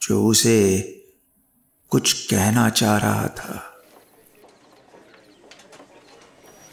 जो 0.01 0.23
उसे 0.25 0.57
कुछ 1.91 2.13
कहना 2.23 2.69
चाह 2.69 2.97
रहा 2.97 3.27
था। 3.27 3.63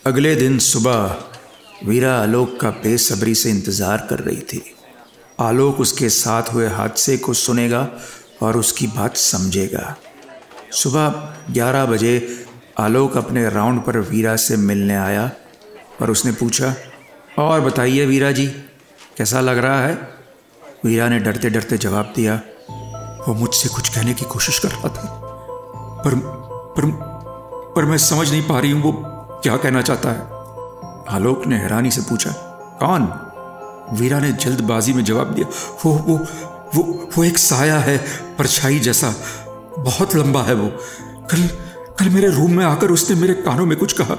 अगले 0.04 0.34
दिन 0.36 0.58
सुबह 0.58 1.86
वीरा 1.86 2.14
आलोक 2.16 2.58
का 2.60 2.70
बेसब्री 2.82 3.34
से 3.34 3.50
इंतज़ार 3.50 4.06
कर 4.10 4.18
रही 4.18 4.40
थी। 4.42 4.62
आलोक 5.40 5.80
उसके 5.80 6.08
साथ 6.08 6.52
हुए 6.52 6.68
हादसे 6.68 7.16
को 7.16 7.34
सुनेगा 7.34 7.82
और 8.42 8.56
उसकी 8.56 8.86
बात 8.86 9.16
समझेगा। 9.16 9.96
सुबह 10.72 11.08
ग्यारह 11.50 11.84
बजे 11.86 12.44
आलोक 12.80 13.16
अपने 13.16 13.48
राउंड 13.48 13.82
पर 13.84 13.98
वीरा 14.00 14.34
से 14.36 14.56
मिलने 14.56 14.94
आया 14.96 15.30
और 16.02 16.10
उसने 16.10 16.32
पूछा, 16.32 16.74
और 17.38 17.60
बताइए 17.60 18.06
वीरा 18.06 18.30
जी, 18.32 18.46
कैसा 19.16 19.40
लग 19.40 19.58
रहा 19.58 19.86
है? 19.86 19.94
वीरा 20.84 21.08
ने 21.08 21.18
डरते 21.18 21.50
डरते 21.50 21.78
जवाब 21.78 22.12
दिया, 22.16 22.34
वो 23.28 23.34
मुझसे 23.34 23.68
कुछ 23.68 23.88
कहने 23.88 24.14
की 24.14 24.24
कोशिश 24.24 24.58
कर 24.58 24.68
रहा 24.68 24.88
था, 24.88 25.08
पर 26.04 26.14
पर 26.76 26.90
पर 27.74 27.84
मैं 27.84 27.98
समझ 27.98 28.30
नहीं 28.30 28.42
पा 28.48 28.58
रही 28.60 28.70
हूँ 28.70 28.82
वो 28.82 28.92
क्या 29.42 29.56
कहना 29.56 29.82
चाहता 29.82 30.10
है? 30.10 31.14
आलोक 31.14 31.46
ने 31.46 31.56
हैरानी 31.56 31.90
से 31.90 32.00
पूछा, 32.00 32.30
कौन? 32.80 33.08
वीरा 33.98 34.18
ने 34.20 34.32
जल्दबाजी 34.34 34.92
में 34.92 35.04
जवाब 35.04 35.32
दिया, 35.34 35.46
वो 35.84 35.92
वो 35.98 36.18
वो 36.74 37.10
वो 37.16 37.24
एक 37.24 37.38
साया 37.38 37.78
है, 37.78 37.98
परछाई 38.38 38.78
जैसा। 38.78 39.14
बहुत 39.78 40.16
लंबा 40.16 40.42
है 40.42 40.54
वो। 40.54 40.68
कल 41.30 41.48
कल 41.98 42.08
मेरे 42.08 42.28
रूम 42.28 42.52
में 42.52 42.64
आकर 42.64 42.90
उसने 42.90 43.16
मेरे 43.16 43.34
कानों 43.34 43.66
में 43.66 43.78
कुछ 43.78 43.92
कहा। 43.92 44.14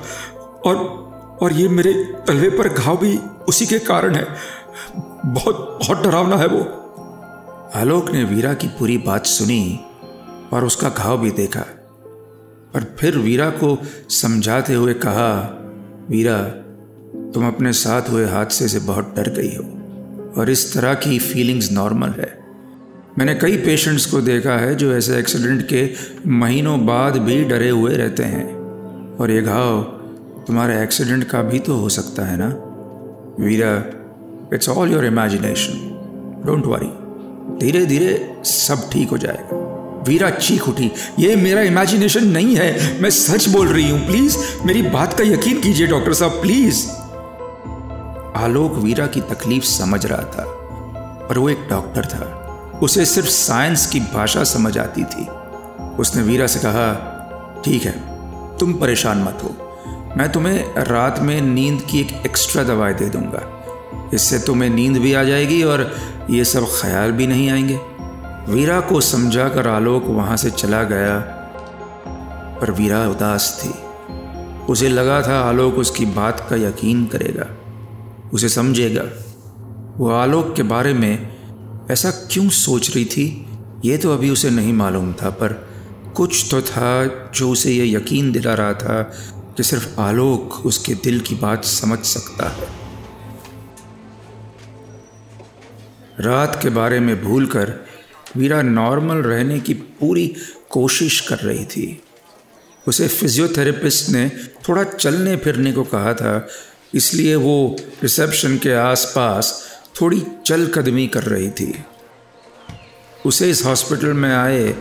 और 0.65 1.05
और 1.41 1.53
ये 1.53 1.69
मेरे 1.69 1.93
तलवे 2.27 2.49
पर 2.49 2.69
घाव 2.69 2.97
भी 2.97 3.17
उसी 3.47 3.65
के 3.65 3.79
कारण 3.79 4.15
है। 4.15 4.27
बहुत 5.25 5.79
बहुत 5.81 6.03
डरावना 6.03 6.37
है 6.37 6.47
वो। 6.47 6.81
आलोक 7.75 8.11
ने 8.11 8.23
वीरा 8.23 8.53
की 8.53 8.67
पूरी 8.67 8.97
बात 8.97 9.25
सुनी 9.25 9.79
और 10.53 10.65
उसका 10.65 10.89
घाव 10.89 11.17
भी 11.17 11.31
देखा। 11.31 11.65
पर 12.73 12.95
फिर 12.99 13.17
वीरा 13.17 13.49
को 13.49 13.81
समझाते 14.09 14.73
हुए 14.73 14.93
कहा, 14.93 15.57
वीरा, 16.09 16.43
तुम 17.33 17.47
अपने 17.47 17.73
साथ 17.73 18.01
हुए 18.09 18.25
हादसे 18.25 18.67
से 18.67 18.79
बहुत 18.79 19.13
डर 19.15 19.29
गई 19.29 19.55
हो 19.55 19.63
और 20.41 20.49
इस 20.49 20.73
तरह 20.73 20.93
की 20.93 21.19
फीलिंग्स 21.19 21.71
नॉर्मल 21.71 22.09
है। 22.09 22.44
मैंने 23.19 23.33
कई 23.35 23.57
पेशेंट्स 23.57 24.05
को 24.05 24.19
देखा 24.21 24.57
है 24.57 24.75
जो 24.75 24.91
ऐसे 24.93 25.17
एक्सीडेंट 25.17 25.61
के 25.63 25.89
महीनों 26.29 26.85
बाद 26.85 27.17
भी 27.17 27.43
डरे 27.43 27.69
हुए 27.69 27.95
रहते 27.95 28.23
हैं। 28.23 28.45
और 29.17 29.31
ये 29.31 29.41
घाव 29.41 29.81
तुम्हारे 30.47 30.81
एक्सीडेंट 30.83 31.23
का 31.23 31.41
भी 31.41 31.59
तो 31.59 31.75
हो 31.75 31.89
सकता 31.89 32.25
है 32.25 32.37
ना? 32.37 32.47
Veera 33.39 33.71
it's 34.53 34.69
all 34.69 34.91
your 34.91 35.05
imagination 35.05 36.43
don't 36.45 36.65
worry 36.65 36.91
धीरे 37.59 37.85
धीरे 37.85 38.13
सब 38.45 38.89
ठीक 38.91 39.09
हो 39.09 39.17
जाएगा। 39.17 39.63
वीरा 40.07 40.29
चीख 40.29 40.67
उठी, 40.69 40.91
ये 41.19 41.35
मेरा 41.35 41.61
इमेजिनेशन 41.61 42.27
नहीं 42.27 42.55
है। 42.55 43.01
मैं 43.01 43.09
सच 43.09 43.47
बोल 43.49 43.67
रही 43.67 43.89
हूँ 43.89 44.05
प्लीज़ 44.07 44.37
मेरी 44.65 44.81
बात 44.91 45.13
का 45.13 45.23
यकीन 45.23 45.61
कीजिए 45.61 45.87
डॉक्टर 45.87 46.13
साहब 46.13 46.41
प्लीज़ 46.41 46.87
आलोक 48.37 48.73
वीरा 48.75 49.07
की 49.07 49.21
तकलीफ़ 49.29 49.63
समझ 49.63 50.05
रहा 50.05 50.23
था, 50.33 50.45
पर 51.29 51.37
वो 51.37 51.49
एक 51.49 51.67
डॉक्टर 51.69 52.05
था। 52.05 52.41
उसे 52.83 53.05
सिर्फ़ 53.05 53.29
साइंस 53.29 53.87
की 53.87 53.99
भाषा 53.99 54.43
समझ 54.43 54.77
आती 54.77 55.03
थी। 55.03 55.27
उसने 55.99 56.23
वीरा 56.23 56.47
से 56.47 56.59
कहा, 56.59 57.11
ठीक 57.65 57.83
है, 57.83 58.15
तुम 58.57 58.73
परेशान 58.73 59.17
मत 59.17 59.39
हो। 59.43 59.55
मैं 60.17 60.31
तुम्हें 60.31 60.75
रात 60.77 61.19
में 61.19 61.41
नींद 61.41 61.81
की 61.81 62.01
एक 62.01 62.11
एक्स्ट्रा 62.25 62.63
दवाई 62.63 62.93
दे 62.93 63.09
दूँगा। 63.09 63.65
इससे 64.13 64.39
तुम्हें 64.39 64.69
नींद 64.69 64.97
भी 64.97 65.13
आ 65.13 65.23
जाएगी 65.23 65.63
और 65.63 65.95
ये 66.29 66.45
सब 66.45 66.65
ख्याल 66.81 67.11
भी 67.11 67.27
नहीं 67.27 67.49
आएँगे। 67.49 67.79
वीरा 68.51 68.79
को 68.79 69.01
समझा 69.01 69.49
कर 69.49 69.67
आलोक 69.67 70.03
वहाँ 70.05 70.37
से 70.37 70.51
चला 70.51 70.83
गया, 70.83 71.19
पर 72.61 72.71
वीरा 72.71 73.07
उदास 73.07 73.61
थी। 73.63 73.73
उसे 74.65 74.89
लगा 74.89 75.21
था 75.21 75.49
आलोक 75.49 75.75
उसकी 75.75 76.05
बात 76.05 76.47
का 76.49 76.55
यकीन 76.55 77.05
करेगा। 77.05 77.47
उसे 78.33 78.49
समझेगा। 78.49 79.03
वो 79.97 80.11
आलोक 80.11 80.55
के 80.55 80.63
बारे 80.63 80.93
में 80.93 81.34
ऐसा 81.91 82.11
क्यों 82.11 82.49
सोच 82.49 82.95
रही 82.95 83.05
थी? 83.05 83.45
ये 83.85 83.97
तो 83.97 84.13
अभी 84.13 84.29
उसे 84.29 84.49
नहीं 84.49 84.73
मालूम 84.73 85.13
था, 85.13 85.29
पर 85.29 85.53
कुछ 86.15 86.45
तो 86.51 86.61
था 86.61 87.05
जो 87.35 87.49
उसे 87.49 87.71
ये 87.71 87.95
यकीन 87.95 88.31
दिला 88.31 88.53
रहा 88.53 88.73
था 88.73 89.01
कि 89.57 89.63
सिर्फ़ 89.63 89.99
आलोक 89.99 90.53
उसके 90.65 90.93
दिल 90.93 91.19
की 91.19 91.35
बात 91.35 91.65
समझ 91.65 91.99
सकता 91.99 92.49
है। 92.49 92.67
रात 96.19 96.59
के 96.61 96.69
बारे 96.69 96.99
में 96.99 97.23
भूलकर 97.23 97.73
वीरा 98.37 98.61
नॉर्मल 98.61 99.17
रहने 99.17 99.59
की 99.59 99.73
पूरी 99.73 100.35
कोशिश 100.69 101.19
कर 101.19 101.37
रही 101.37 101.65
थी। 101.65 102.01
उसे 102.87 103.07
फिजियोथेरेपिस्ट 103.07 104.09
ने 104.09 104.29
थोड़ा 104.69 104.83
चलने 104.83 105.35
फिरने 105.37 105.71
को 105.71 105.83
कहा 105.83 106.13
था, 106.13 106.47
इसलिए 106.93 107.35
वो 107.35 107.75
रिसेप्शन 108.03 108.57
के 108.57 108.73
आसपास 108.73 109.64
थोड़ी 110.01 110.21
चल 110.45 110.67
कदमी 110.67 111.07
कर 111.07 111.23
रही 111.23 111.49
थी। 111.49 111.73
उसे 113.25 113.49
इस 113.49 113.65
हॉस्पिटल 113.65 114.13
में 114.13 114.33
आए 114.35 114.75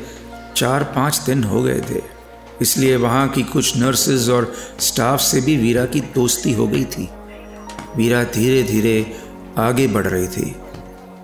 चार 0.57 0.85
पाँच 0.85 1.19
दिन 1.27 1.45
हो 1.45 1.63
गए 1.63 1.81
थे। 1.81 2.01
इसलिए 2.61 2.97
वहाँ 2.97 3.29
की 3.29 3.43
कुछ 3.43 3.77
नर्सेज 3.77 4.29
और 4.31 4.53
स्टाफ 4.81 5.21
से 5.21 5.41
भी 5.41 5.57
वीरा 5.57 5.85
की 5.85 6.01
दोस्ती 6.15 6.53
हो 6.53 6.67
गई 6.69 6.85
थी। 6.85 7.09
वीरा 7.97 8.23
धीरे 8.25 8.63
धीरे 8.63 9.17
आगे 9.59 9.87
बढ़ 9.89 10.07
रही 10.07 10.29
थी 10.29 10.55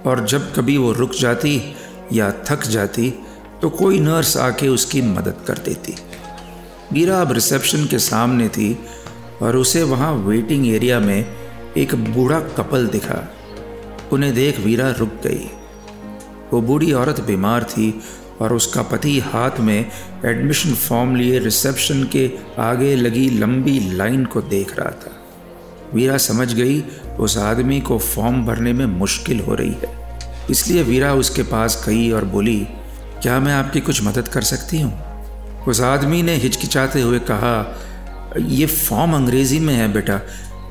और 0.07 0.25
जब 0.27 0.53
कभी 0.55 0.77
वो 0.77 0.93
रुक 0.93 1.13
जाती 1.13 1.61
या 2.13 2.31
थक 2.51 2.67
जाती 2.67 3.11
तो 3.63 3.71
कोई 3.71 3.99
नर्स 4.01 4.37
आके 4.37 4.69
उसकी 4.69 5.03
मदद 5.03 5.45
कर 5.47 5.59
देती। 5.59 5.95
वीरा 6.93 7.21
अब 7.21 7.33
रिसेप्शन 7.33 7.85
के 7.87 7.99
सामने 7.99 8.49
थी 8.49 8.73
और 9.43 9.57
उसे 9.57 9.83
वहाँ 9.83 10.13
वेटिंग 10.15 10.67
एरिया 10.67 11.01
में 11.01 11.27
एक 11.77 11.95
बूढ़ा 12.07 12.41
कपल 12.57 12.87
दिखा। 12.87 13.19
उन्हें 14.13 14.35
देख 14.35 14.61
वीरा 14.61 14.91
रुक 14.91 15.09
गई। 15.09 15.51
वो 16.53 16.61
बूढ़ी 16.61 16.93
औरत 16.93 17.21
बीमार 17.21 17.65
थी 17.65 18.01
और 18.41 18.53
उसका 18.53 18.83
पति 18.83 19.19
हाथ 19.19 19.61
में 19.61 19.91
एडमिशन 20.25 20.75
फॉर्म 20.75 21.17
लिए 21.17 21.39
रिसेप्शन 21.39 22.05
के 22.05 22.31
आगे 22.59 22.95
लगी 22.97 23.29
लंबी 23.31 23.79
लाइन 23.97 24.25
को 24.25 24.43
देख 24.43 24.79
रहा 24.79 24.91
था। 24.91 25.17
वीरा 25.95 26.17
समझ 26.17 26.55
गई, 26.55 26.85
उस 27.21 27.39
आदमी 27.39 27.81
को 27.81 27.99
फॉर्म 27.99 28.45
भरने 28.47 28.73
में 28.73 28.87
मुश्किल 28.87 29.41
हो 29.41 29.55
रही 29.55 29.73
है। 29.73 29.99
इसलिए 30.51 30.83
वीरा 30.83 31.15
उसके 31.15 31.43
पास 31.43 31.85
गई 31.87 32.11
और 32.11 32.25
बोली, 32.25 32.59
क्या 33.23 33.41
मैं 33.41 33.53
आपकी 33.53 33.81
कुछ 33.81 34.03
मदद 34.03 34.29
कर 34.29 34.43
सकती 34.43 34.81
हूँ? 34.81 35.01
उस 35.69 35.81
आदमी 35.81 36.23
ने 36.23 36.35
हिचकिचाते 36.35 37.01
हुए 37.01 37.19
कहा, 37.19 37.77
ये 38.39 38.67
फॉर्म 38.67 39.15
अंग्रेज़ी 39.15 39.59
में 39.61 39.75
है 39.75 39.93
बेटा, 39.93 40.21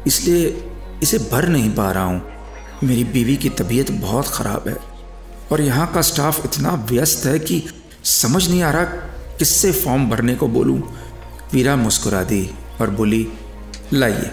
इसलिए 0.08 0.64
इसे 1.04 1.18
भर 1.18 1.48
नहीं 1.48 1.70
पा 1.76 1.92
रहा 1.92 2.04
हूँ। 2.04 2.39
मेरी 2.84 3.04
बीवी 3.04 3.36
की 3.38 3.50
तबीयत 3.50 3.92
बहुत 3.92 4.28
ख़राब 4.28 4.68
है 4.68 4.76
और 5.52 5.62
यहाँ 5.62 5.92
का 5.94 6.02
स्टाफ 6.02 6.46
इतना 6.46 6.72
व्यस्त 6.90 7.26
है 7.26 7.40
कि 7.40 7.64
समझ 8.04 8.50
नहीं 8.50 8.62
आ 8.64 8.70
रहा 8.72 8.84
किससे 9.40 9.72
फॉर्म 9.72 10.10
भरने 10.10 10.36
को 10.36 10.48
बोलूँ। 10.48 10.80
वीरा 11.54 11.76
मुस्कुरा 11.76 12.24
दी 12.24 12.50
और 12.82 12.90
बोली, 12.90 13.28
लाइए, 13.94 14.32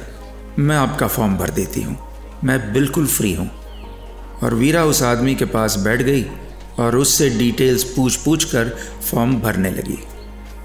मैं 0.59 0.77
आपका 0.77 1.07
फॉर्म 1.07 1.37
भर 1.37 1.51
देती 1.51 1.83
हूँ। 1.83 1.99
मैं 2.45 2.73
बिल्कुल 2.73 3.07
फ्री 3.07 3.35
हूँ। 3.35 3.51
और 4.43 4.55
वीरा 4.55 4.85
उस 4.85 5.03
आदमी 5.03 5.35
के 5.35 5.45
पास 5.45 5.77
बैठ 5.77 6.03
गई 6.03 6.25
और 6.79 6.97
उससे 6.97 7.31
डिटेल्स 7.31 7.85
पूछ 7.85 8.17
पूछ 8.17 8.45
कर 8.45 8.69
फॉर्म 9.11 9.41
भरने 9.41 9.71
लगी। 9.71 9.99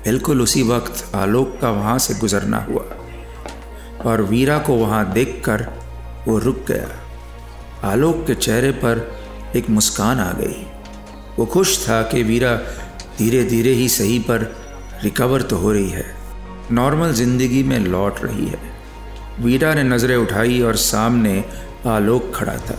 बिल्कुल 0.05 0.41
उसी 0.41 0.63
वक्त 0.63 1.15
आलोक 1.15 1.57
का 1.61 1.71
वहाँ 1.71 1.99
से 1.99 2.13
गुजरना 2.13 2.65
हुआ 2.69 2.83
और 4.05 4.21
वीरा 4.21 4.57
को 4.59 4.75
वहाँ 4.75 5.11
देखकर 5.13 5.67
वो 6.27 6.37
रुक 6.37 6.65
गया। 6.67 6.89
आलोक 7.83 8.25
के 8.27 8.35
चेहरे 8.35 8.71
पर 8.71 8.99
एक 9.55 9.69
मुस्कान 9.69 10.19
आ 10.19 10.31
गई। 10.31 10.65
वो 11.37 11.45
खुश 11.45 11.77
था 11.87 12.01
कि 12.03 12.23
वीरा 12.23 12.55
धीरे 13.17 13.43
धीरे 13.43 13.71
ही 13.73 13.87
सही 13.89 14.19
पर 14.19 14.43
रिकवर 15.03 15.41
तो 15.41 15.57
हो 15.57 15.71
रही 15.71 15.89
है। 15.89 16.05
नॉर्मल 16.71 17.11
ज़िंदगी 17.13 17.63
में 17.63 17.79
लौट 17.79 18.23
रही 18.23 18.45
है। 18.45 18.59
वीरा 19.39 19.73
ने 19.73 19.83
नज़रें 19.83 20.15
उठाई 20.15 20.61
और 20.61 20.75
सामने 20.75 21.43
आलोक 21.87 22.31
खड़ा 22.35 22.57
था। 22.57 22.77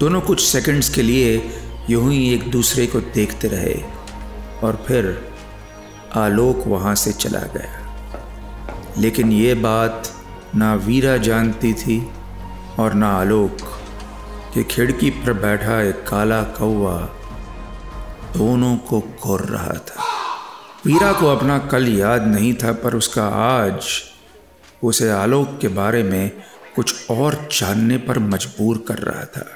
दोनों 0.00 0.20
कुछ 0.20 0.40
सेकंड्स 0.40 0.88
के 0.88 1.02
लिए 1.02 1.36
यूँ 1.90 2.10
ही 2.12 2.34
एक 2.34 2.50
दूसरे 2.50 2.86
को 2.86 3.00
देखते 3.14 3.48
रहे 3.48 3.74
और 4.62 4.84
फिर 4.86 5.16
आलोक 6.16 6.66
वहाँ 6.66 6.94
से 6.94 7.12
चला 7.12 7.40
गया। 7.56 8.94
लेकिन 8.98 9.32
ये 9.32 9.54
बात 9.54 10.12
ना 10.54 10.74
वीरा 10.74 11.16
जानती 11.16 11.72
थी 11.74 12.06
और 12.78 12.94
ना 12.94 13.10
आलोक। 13.12 13.75
कि 14.56 14.64
खिड़की 14.64 15.10
पर 15.10 15.32
बैठा 15.32 15.82
एक 15.82 16.06
काला 16.06 16.42
कौवा 16.42 17.00
दोनों 18.36 18.76
को 18.76 19.00
घोर 19.00 19.40
रहा 19.40 19.72
था। 19.72 20.02
वीरा 20.86 21.12
को 21.12 21.26
अपना 21.26 21.58
कल 21.58 21.88
याद 21.88 22.26
नहीं 22.26 22.54
था, 22.54 22.72
पर 22.72 22.94
उसका 22.94 23.26
आज 23.28 23.86
उसे 24.84 25.10
आलोक 25.10 25.58
के 25.60 25.68
बारे 25.68 26.02
में 26.02 26.30
कुछ 26.76 27.10
और 27.10 27.48
जानने 27.52 27.98
पर 27.98 28.18
मजबूर 28.18 28.84
कर 28.88 28.94
रहा 28.94 29.24
था। 29.24 29.46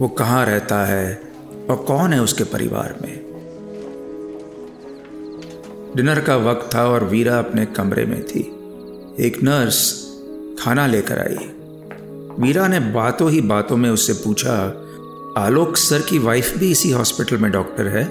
वो 0.00 0.08
कहाँ 0.08 0.46
रहता 0.46 0.86
है 0.86 1.22
और 1.70 1.76
कौन 1.76 2.12
है 2.12 2.22
उसके 2.22 2.44
परिवार 2.44 2.96
में? 3.02 3.16
डिनर 5.96 6.20
का 6.20 6.36
वक्त 6.36 6.74
था 6.74 6.86
और 6.86 7.04
वीरा 7.04 7.38
अपने 7.38 7.66
कमरे 7.66 8.04
में 8.04 8.26
थी। 8.26 8.40
एक 9.26 9.42
नर्स 9.42 10.06
खाना 10.60 10.86
लेकर 10.86 11.18
आई। 11.18 11.59
मीरा 12.40 12.68
ने 12.68 12.80
बातों 12.80 13.30
ही 13.30 13.40
बातों 13.40 13.76
में 13.76 13.90
उससे 13.90 14.12
पूछा, 14.12 14.52
आलोक 15.36 15.76
सर 15.76 16.02
की 16.02 16.18
वाइफ 16.18 16.58
भी 16.58 16.70
इसी 16.70 16.90
हॉस्पिटल 16.90 17.36
में 17.36 17.52
डॉक्टर 17.52 17.86
है? 17.86 18.04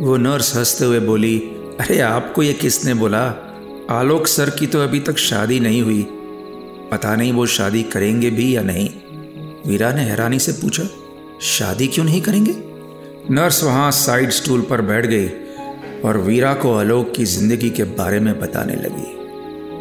वो 0.00 0.16
नर्स 0.16 0.56
हँसते 0.56 0.84
हुए 0.84 1.00
बोली, 1.00 1.38
अरे, 1.80 2.00
आपको 2.00 2.42
ये 2.42 2.52
किसने 2.52 2.94
बोला? 2.94 3.24
आलोक 3.90 4.26
सर 4.26 4.50
की 4.50 4.66
तो 4.66 4.80
अभी 4.80 5.00
तक 5.00 5.18
शादी 5.18 5.60
नहीं 5.60 5.82
हुई। 5.82 6.02
पता 6.90 7.16
नहीं 7.16 7.32
वो 7.32 7.46
शादी 7.46 7.82
करेंगे 7.82 8.30
भी 8.30 8.56
या 8.56 8.62
नहीं. 8.62 8.90
वीरा 9.66 9.92
ने 9.92 10.02
हैरानी 10.02 10.38
से 10.38 10.52
पूछा, 10.52 10.82
शादी 11.40 11.86
क्यों 11.86 12.04
नहीं 12.04 12.22
करेंगे? 12.22 12.54
नर्स 13.34 13.64
वहाँ 13.64 13.90
साइड 13.90 14.30
स्टूल 14.30 14.60
पर 14.60 14.80
बैठ 14.80 15.06
गई 15.06 15.28
और 16.04 16.18
वीरा 16.18 16.54
को 16.54 16.74
आलोक 16.74 17.12
की 17.14 17.24
ज़िंदगी 17.24 17.70
के 17.70 17.84
बारे 17.84 18.20
में 18.20 18.40
बताने 18.40 18.74
लगी। 18.74 19.16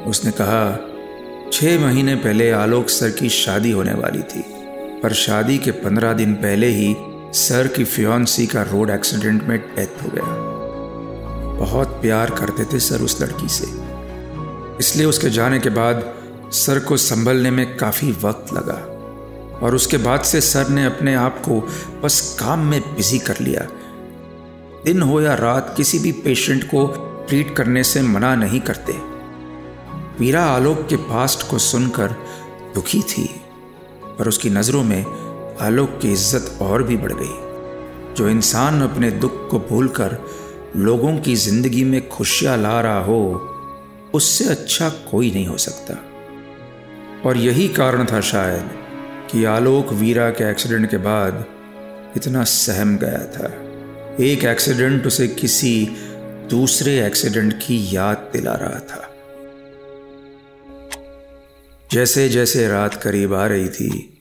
उसने 0.10 0.32
कहा 0.32 0.90
छह 1.53 1.79
महीने 1.79 2.15
पहले 2.15 2.50
आलोक 2.51 2.89
सर 2.89 3.10
की 3.10 3.27
शादी 3.29 3.72
होने 3.72 3.93
वाली 3.93 4.22
थी, 4.22 4.39
पर 5.03 5.13
शादी 5.13 5.57
के 5.57 5.72
पंद्रह 5.72 6.13
दिन 6.13 6.33
पहले 6.36 6.67
ही 6.67 6.95
सर 7.33 7.67
की 7.67 7.83
फ्योन्सी 7.86 8.45
का 8.48 8.62
रोड 8.62 8.89
एक्सीडेंट 8.89 9.43
में 9.43 9.57
डेथ 9.60 10.01
हो 10.03 10.10
गया। 10.10 10.24
बहुत 11.60 11.88
प्यार 12.01 12.29
करते 12.29 12.65
थे 12.65 12.79
सर 12.79 13.01
उस 13.01 13.22
लड़की 13.22 13.50
से। 13.50 13.67
इसलिए 14.79 15.05
उसके 15.05 15.29
जाने 15.29 15.60
के 15.60 15.69
बाद 15.69 16.03
सर 16.53 16.79
को 16.79 16.98
संभलने 16.98 17.51
में 17.51 17.65
काफ़ी 17.77 18.12
वक्त 18.24 18.53
लगा, 18.53 18.81
और 19.60 19.75
उसके 19.75 19.98
बाद 20.00 20.22
से 20.24 20.41
सर 20.41 20.69
ने 20.69 20.86
अपने 20.86 21.15
आप 21.15 21.41
को 21.41 21.62
बस 22.03 22.36
काम 22.39 22.67
में 22.67 22.79
बिज़ी 22.95 23.19
कर 23.19 23.39
लिया। 23.41 23.67
दिन 24.86 25.01
हो 25.01 25.22
या 25.22 25.33
रात 25.38 25.74
किसी 25.77 26.00
भी 26.00 26.12
पेशेंट 26.12 26.63
को 26.63 26.86
ट्रीट 27.29 27.55
करने 27.55 27.83
से 27.83 28.01
मना 28.01 28.36
नहीं 28.36 28.60
करते। 28.62 29.12
वीरा 30.20 30.43
आलोक 30.46 30.86
के 30.89 30.96
पास्ट 30.96 31.48
को 31.50 31.58
सुनकर 31.58 32.15
दुखी 32.75 33.01
थी, 33.01 33.24
पर 34.17 34.27
उसकी 34.27 34.50
नज़रों 34.50 34.84
में 34.84 35.05
आलोक 35.62 35.98
की 36.01 36.12
इज़्ज़त 36.12 36.58
और 36.62 36.84
भी 36.84 36.98
बढ़ 36.98 37.13
गई। 37.13 38.15
जो 38.15 38.29
इंसान 38.29 38.82
अपने 38.82 39.12
दुख 39.12 39.50
को 39.51 39.60
भूलकर 39.60 40.17
लोगों 40.75 41.15
की 41.17 41.36
ज़िंदगी 41.36 41.84
में 41.84 42.08
खुशियाँ 42.10 42.58
ला 42.58 42.79
रहा 42.82 43.00
हो, 43.00 43.50
उससे 44.13 44.46
अच्छा 44.46 44.89
कोई 45.12 45.32
नहीं 45.32 45.48
हो 45.48 45.58
सकता। 45.58 45.96
और 47.29 47.38
यही 47.38 47.67
कारण 47.67 48.05
था 48.05 48.22
शायद 48.22 48.70
कि 49.32 49.43
आलोक 49.46 49.93
वीरा 49.93 50.29
के 50.29 50.50
एक्सीडेंट 50.50 50.89
के 50.89 50.98
बाद 50.98 51.46
इतना 52.17 52.43
सहम 52.43 52.98
गया 52.98 53.25
था। 53.27 53.53
एक 54.24 54.43
एक्सीडेंट 54.43 55.08
उसे 55.08 55.27
किसी 55.27 55.74
दूसरे 56.50 57.05
एक्सीडेंट 57.05 57.53
की 57.53 57.79
याद 57.96 58.29
दिला 58.34 58.53
रहा 58.53 58.79
था। 58.79 59.10
जैसे 61.93 62.29
जैसे 62.29 62.67
रात 62.67 63.03
करीब 63.03 63.34
आ 63.34 63.47
रही 63.47 63.69
थी, 63.69 64.17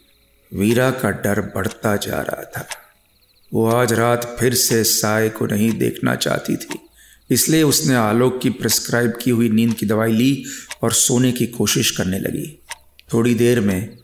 वीरा 0.55 0.91
का 0.91 1.11
डर 1.11 1.41
बढ़ता 1.41 1.97
जा 1.97 2.21
रहा 2.21 2.43
था। 2.43 2.69
वो 3.55 3.71
आज 3.71 3.93
रात 3.93 4.37
फिर 4.41 4.55
से 4.55 4.85
साय 4.85 5.29
को 5.29 5.47
नहीं 5.47 5.73
देखना 5.73 6.15
चाहती 6.15 6.57
थी। 6.57 6.79
इसलिए 7.31 7.63
उसने 7.63 7.95
आलोक 7.95 8.41
की 8.43 8.51
प्रिस्क्राइब 8.51 9.13
की 9.23 9.31
हुई 9.31 9.49
नींद 9.49 9.75
की 9.75 9.87
दवाई 9.87 10.13
ली 10.13 10.45
और 10.83 10.93
सोने 10.93 11.33
की 11.33 11.47
कोशिश 11.47 11.91
करने 11.91 12.19
लगी। 12.19 12.59
थोड़ी 13.13 13.35
देर 13.35 13.61
में 13.61 13.99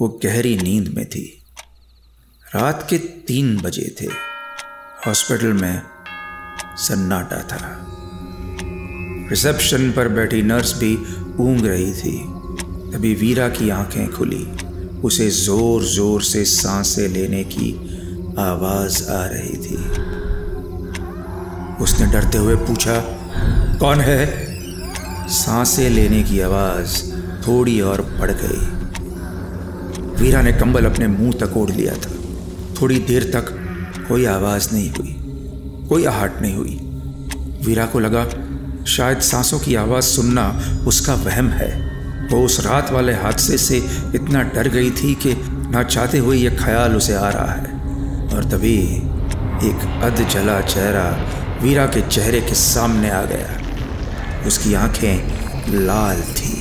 वो 0.00 0.20
गहरी 0.24 0.58
नींद 0.58 0.88
में 0.88 1.06
थी। 1.06 1.42
रात 2.54 2.86
के 2.90 2.98
तीन 2.98 3.56
बजे 3.56 3.96
थे। 4.00 4.06
हॉस्पिटल 5.06 5.52
में 5.52 5.82
सन्नाटा 6.76 7.42
था। 7.42 7.86
रिसेप्शन 9.30 9.92
पर 9.92 10.08
बैठी 10.08 10.42
नर्स 10.42 10.78
भी 10.78 10.96
ऊंग 11.42 11.66
रही 11.66 11.92
थी। 11.92 12.33
तभी 12.94 13.14
वीरा 13.14 13.48
की 13.48 13.70
आँखें 13.70 14.10
खुली। 14.10 14.46
उसे 15.02 15.30
ज़ोर 15.30 15.82
ज़ोर 15.82 16.22
से 16.22 16.44
साँसें 16.44 17.08
लेने 17.08 17.44
की 17.44 17.70
आवाज़ 18.38 19.10
आ 19.10 19.24
रही 19.26 19.56
थी। 19.56 19.76
उसने 21.82 22.06
डरते 22.06 22.38
हुए 22.38 22.54
पूछा, 22.56 22.98
कौन 23.78 24.00
है? 24.00 24.26
साँसें 25.28 25.90
लेने 25.90 26.22
की 26.22 26.40
आवाज़ 26.40 27.02
थोड़ी 27.46 27.80
और 27.80 28.02
बढ़ 28.20 28.30
गई। 28.30 28.62
वीरा 30.22 30.42
ने 30.42 30.52
कंबल 30.52 30.84
अपने 30.84 31.06
मुँह 31.06 31.32
तक 31.32 31.56
ओढ़ 31.56 31.70
लिया 31.70 31.94
था। 31.94 32.12
थोड़ी 32.80 32.98
देर 32.98 33.24
तक 33.24 33.50
कोई 34.08 34.24
आवाज़ 34.24 34.72
नहीं 34.72 34.90
हुई, 34.90 35.16
कोई 35.88 36.04
आहट 36.04 36.40
नहीं 36.42 36.54
हुई। 36.54 36.78
वीरा 37.66 37.86
को 37.86 38.00
लगा, 38.00 38.24
शायद 38.86 39.18
सांसों 39.20 39.58
की 39.58 39.74
आवाज़ 39.74 40.04
सुनना 40.04 40.46
उसका 40.86 41.14
वहम 41.14 41.48
है। 41.48 41.83
वो 42.34 42.44
उस 42.44 42.58
रात 42.60 42.90
वाले 42.92 43.12
हादसे 43.14 43.56
से 43.58 43.76
इतना 44.14 44.42
डर 44.54 44.68
गई 44.68 44.90
थी 44.90 45.14
कि 45.14 45.34
ना 45.70 45.82
चाहते 45.82 46.18
हुए 46.18 46.36
ये 46.36 46.50
ख्याल 46.50 46.96
उसे 46.96 47.14
आ 47.14 47.28
रहा 47.28 47.52
है। 47.52 47.72
और 48.28 48.44
तभी 48.44 48.76
एक 49.68 50.02
अध 50.04 50.26
जला 50.28 50.60
चेहरा 50.60 51.04
वीरा 51.62 51.86
के 51.86 52.00
चेहरे 52.08 52.40
के 52.40 52.54
सामने 52.54 53.10
आ 53.10 53.22
गया। 53.22 54.46
उसकी 54.46 54.74
आँखें 54.74 55.72
लाल 55.86 56.22
थी 56.32 56.54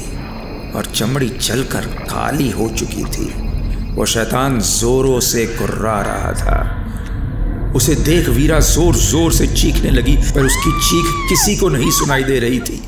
और 0.76 0.86
चमड़ी 0.86 1.30
जलकर 1.30 1.86
काली 2.04 2.50
हो 2.50 2.70
चुकी 2.70 3.04
थी। 3.06 3.28
वो 3.96 4.06
शैतान 4.06 4.60
जोरों 4.60 5.20
से 5.20 5.46
कुर्रा 5.48 6.00
रहा 6.02 6.32
था। 6.34 6.62
उसे 7.76 7.96
देख 7.96 8.30
वीरा 8.30 8.60
ज़ोर 8.60 8.96
ज़ोर 8.96 9.32
से 9.34 9.48
चीखने 9.48 9.90
लगी, 9.90 10.16
पर 10.16 10.46
उसकी 10.46 10.72
चीख 10.82 11.30
किसी 11.30 11.56
को 11.58 11.70
नहीं 11.70 11.92
सुनाई 11.92 12.24
दे 12.24 12.40
रही 12.40 12.60
थी। 12.60 12.82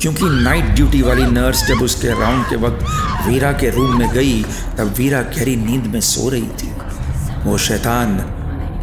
क्योंकि 0.00 0.24
नाइट 0.24 0.64
ड्यूटी 0.64 1.02
वाली 1.02 1.26
नर्स 1.26 1.64
जब 1.66 1.82
उसके 1.82 2.08
राउंड 2.08 2.48
के 2.48 2.56
वक्त 2.56 2.86
वीरा 3.26 3.52
के 3.52 3.70
रूम 3.70 3.98
में 3.98 4.08
गई, 4.08 4.42
तब 4.78 4.94
वीरा 4.98 5.22
गहरी 5.22 5.56
नींद 5.56 5.86
में 5.86 6.00
सो 6.00 6.28
रही 6.28 6.48
थी। 6.48 6.72
वो 7.44 7.58
शैतान 7.58 8.16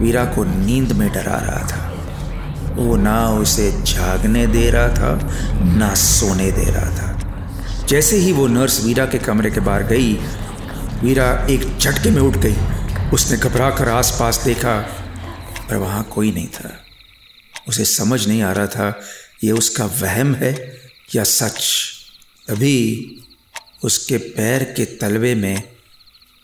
वीरा 0.02 0.26
को 0.26 0.44
नींद 0.44 0.92
में 0.92 1.12
डरा 1.12 1.36
रहा 1.36 1.68
था। 1.68 1.88
वो 2.76 2.96
ना 2.96 3.30
उसे 3.30 3.72
जागने 3.72 4.48
दे 4.48 4.70
रहा 4.70 4.88
था, 4.88 5.30
ना 5.64 5.94
सोने 5.94 6.52
दे 6.52 6.66
रहा 6.66 6.90
था। 6.92 7.20
जैसे 7.88 8.18
ही 8.18 8.32
वो 8.32 8.48
नर्स 8.48 8.86
वीरा 8.86 9.06
के 9.06 9.18
कमरे 9.18 9.52
के 9.52 9.60
बाहर 9.60 9.84
गई, 9.84 10.14
वीरा 11.04 11.48
एक 11.50 11.78
झटके 11.78 12.12
में 12.12 12.22
उठ 12.22 12.38
गई। 12.38 12.56
उसने 13.14 13.38
घबरा 13.38 13.70
कर 13.70 13.90
आस 13.90 14.18
पास 14.20 14.42
देखा, 14.46 14.80
पर 15.70 15.76
वहाँ 15.76 16.04
कोई 16.04 16.32
नहीं 16.32 16.48
था। 16.48 16.72
उसे 17.68 17.86
समझ 17.86 18.28
नहीं 18.28 18.44
आ 18.44 18.52
रहा 18.52 18.66
था, 18.66 19.00
ये 19.44 19.52
उसका 19.52 19.86
वहम 19.86 20.36
है 20.36 20.81
या 21.16 21.24
सच। 21.24 21.64
तभी 22.48 23.18
उसके 23.84 24.18
पैर 24.18 24.64
के 24.64 24.86
तलवे 24.86 25.36
में 25.36 25.62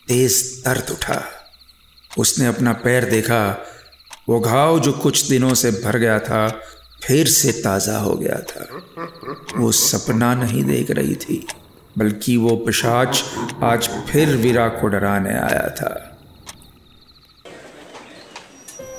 तेज 0.08 0.62
दर्द 0.64 0.90
उठा। 0.90 1.22
उसने 2.18 2.46
अपना 2.46 2.72
पैर 2.72 3.04
देखा। 3.04 3.66
वो 4.28 4.40
घाव 4.40 4.80
जो 4.80 4.92
कुछ 4.92 5.22
दिनों 5.28 5.54
से 5.54 5.70
भर 5.70 5.96
गया 5.98 6.18
था, 6.18 6.48
फिर 7.02 7.28
से 7.28 7.52
ताज़ा 7.52 7.98
हो 7.98 8.14
गया 8.14 8.38
था। 8.40 8.68
वो 9.56 9.72
सपना 9.72 10.34
नहीं 10.34 10.64
देख 10.64 10.90
रही 10.90 11.14
थी, 11.14 11.46
बल्कि 11.98 12.36
वो 12.36 12.56
पिशाच 12.56 13.24
आज 13.62 13.88
फिर 14.08 14.36
वीरा 14.36 14.68
को 14.68 14.88
डराने 14.88 15.30
आया 15.30 15.68
था। 15.68 16.04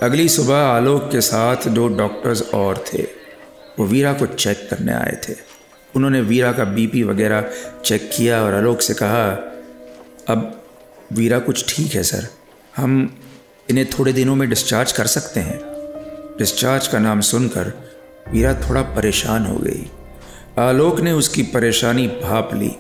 अगली 0.04 0.30
सुबह 0.30 0.56
आलोक 0.56 1.12
के 1.12 1.22
साथ 1.22 1.68
दो 1.68 1.88
डॉक्टर्स 1.88 2.42
और 2.42 2.84
थे। 2.94 3.04
वो 3.80 3.86
वीरा 3.86 4.14
को 4.14 4.26
चेक 4.26 4.68
करने 4.70 4.94
आए 4.94 5.22
थे। 5.30 5.49
उन्होंने 5.96 6.22
वीरा 6.22 6.52
का 6.52 6.64
बीपी 6.64 7.04
वगैरह 7.04 7.50
चेक 7.86 8.10
किया 8.18 8.42
और 8.44 8.54
आलोक 8.54 8.82
से 8.82 8.94
कहा, 8.94 9.26
अब 10.30 10.62
वीरा 11.14 11.40
कुछ 11.40 11.76
ठीक 11.76 11.94
है, 11.94 12.04
सर। 12.04 12.28
हम 12.78 13.20
इन्हें 13.70 13.86
थोड़े 13.90 14.14
दिनों 14.14 14.36
में 14.36 14.50
डिस्चार्ज 14.50 14.92
कर 14.92 15.08
सकते 15.08 15.40
हैं। 15.40 15.60
डिस्चार्ज 16.38 16.88
का 16.88 17.00
नाम 17.00 17.22
सुनकर 17.22 17.74
वीरा 18.32 18.54
थोड़ा 18.54 18.82
परेशान 18.82 19.46
हो 19.46 19.56
गई। 19.56 19.90
आलोक 20.60 21.00
ने 21.00 21.12
उसकी 21.12 21.44
परेशानी 21.44 22.08
भाप 22.08 22.54
ली 22.54 22.76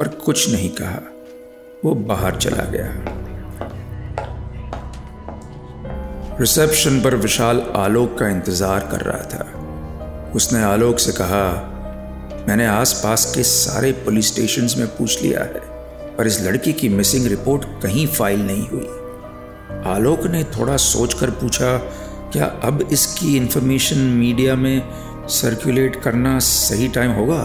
पर 0.00 0.08
कुछ 0.08 0.50
नहीं 0.50 0.70
कहा। 0.70 1.00
वो 1.84 1.94
बाहर 1.94 2.36
चला 2.36 2.64
गया। 2.64 3.16
रिसेप्शन 6.40 7.00
पर 7.00 7.14
विशाल 7.14 7.60
आलोक 7.76 8.18
का 8.18 8.28
इंतज़ार 8.28 8.80
कर 8.80 9.00
रहा 9.00 9.22
था। 9.24 10.32
उसने 10.34 10.62
आलोक 10.62 10.98
से 10.98 11.12
कहा 11.12 11.69
मैंने 12.48 12.66
आसपास 12.66 13.32
के 13.34 13.42
सारे 13.42 13.92
पुलिस 14.04 14.28
स्टेशन 14.28 14.68
में 14.78 14.86
पूछ 14.88 15.22
लिया 15.22 15.40
है, 15.40 15.60
पर 16.16 16.26
इस 16.26 16.40
लड़की 16.42 16.72
की 16.72 16.88
मिसिंग 16.88 17.26
रिपोर्ट 17.26 17.64
कहीं 17.82 18.06
फ़ाइल 18.08 18.46
नहीं 18.46 18.68
हुई। 18.68 18.88
आलोक 19.86 20.26
ने 20.26 20.42
थोड़ा 20.56 20.76
सोचकर 20.76 21.30
पूछा, 21.32 21.76
क्या 22.32 22.46
अब 22.64 22.88
इसकी 22.92 23.36
इंफॉर्मेशन 23.36 23.98
मीडिया 24.14 24.54
में 24.56 24.82
सर्कुलेट 25.30 25.96
करना 25.96 26.38
सही 26.38 26.88
टाइम 26.88 27.12
होगा? 27.12 27.42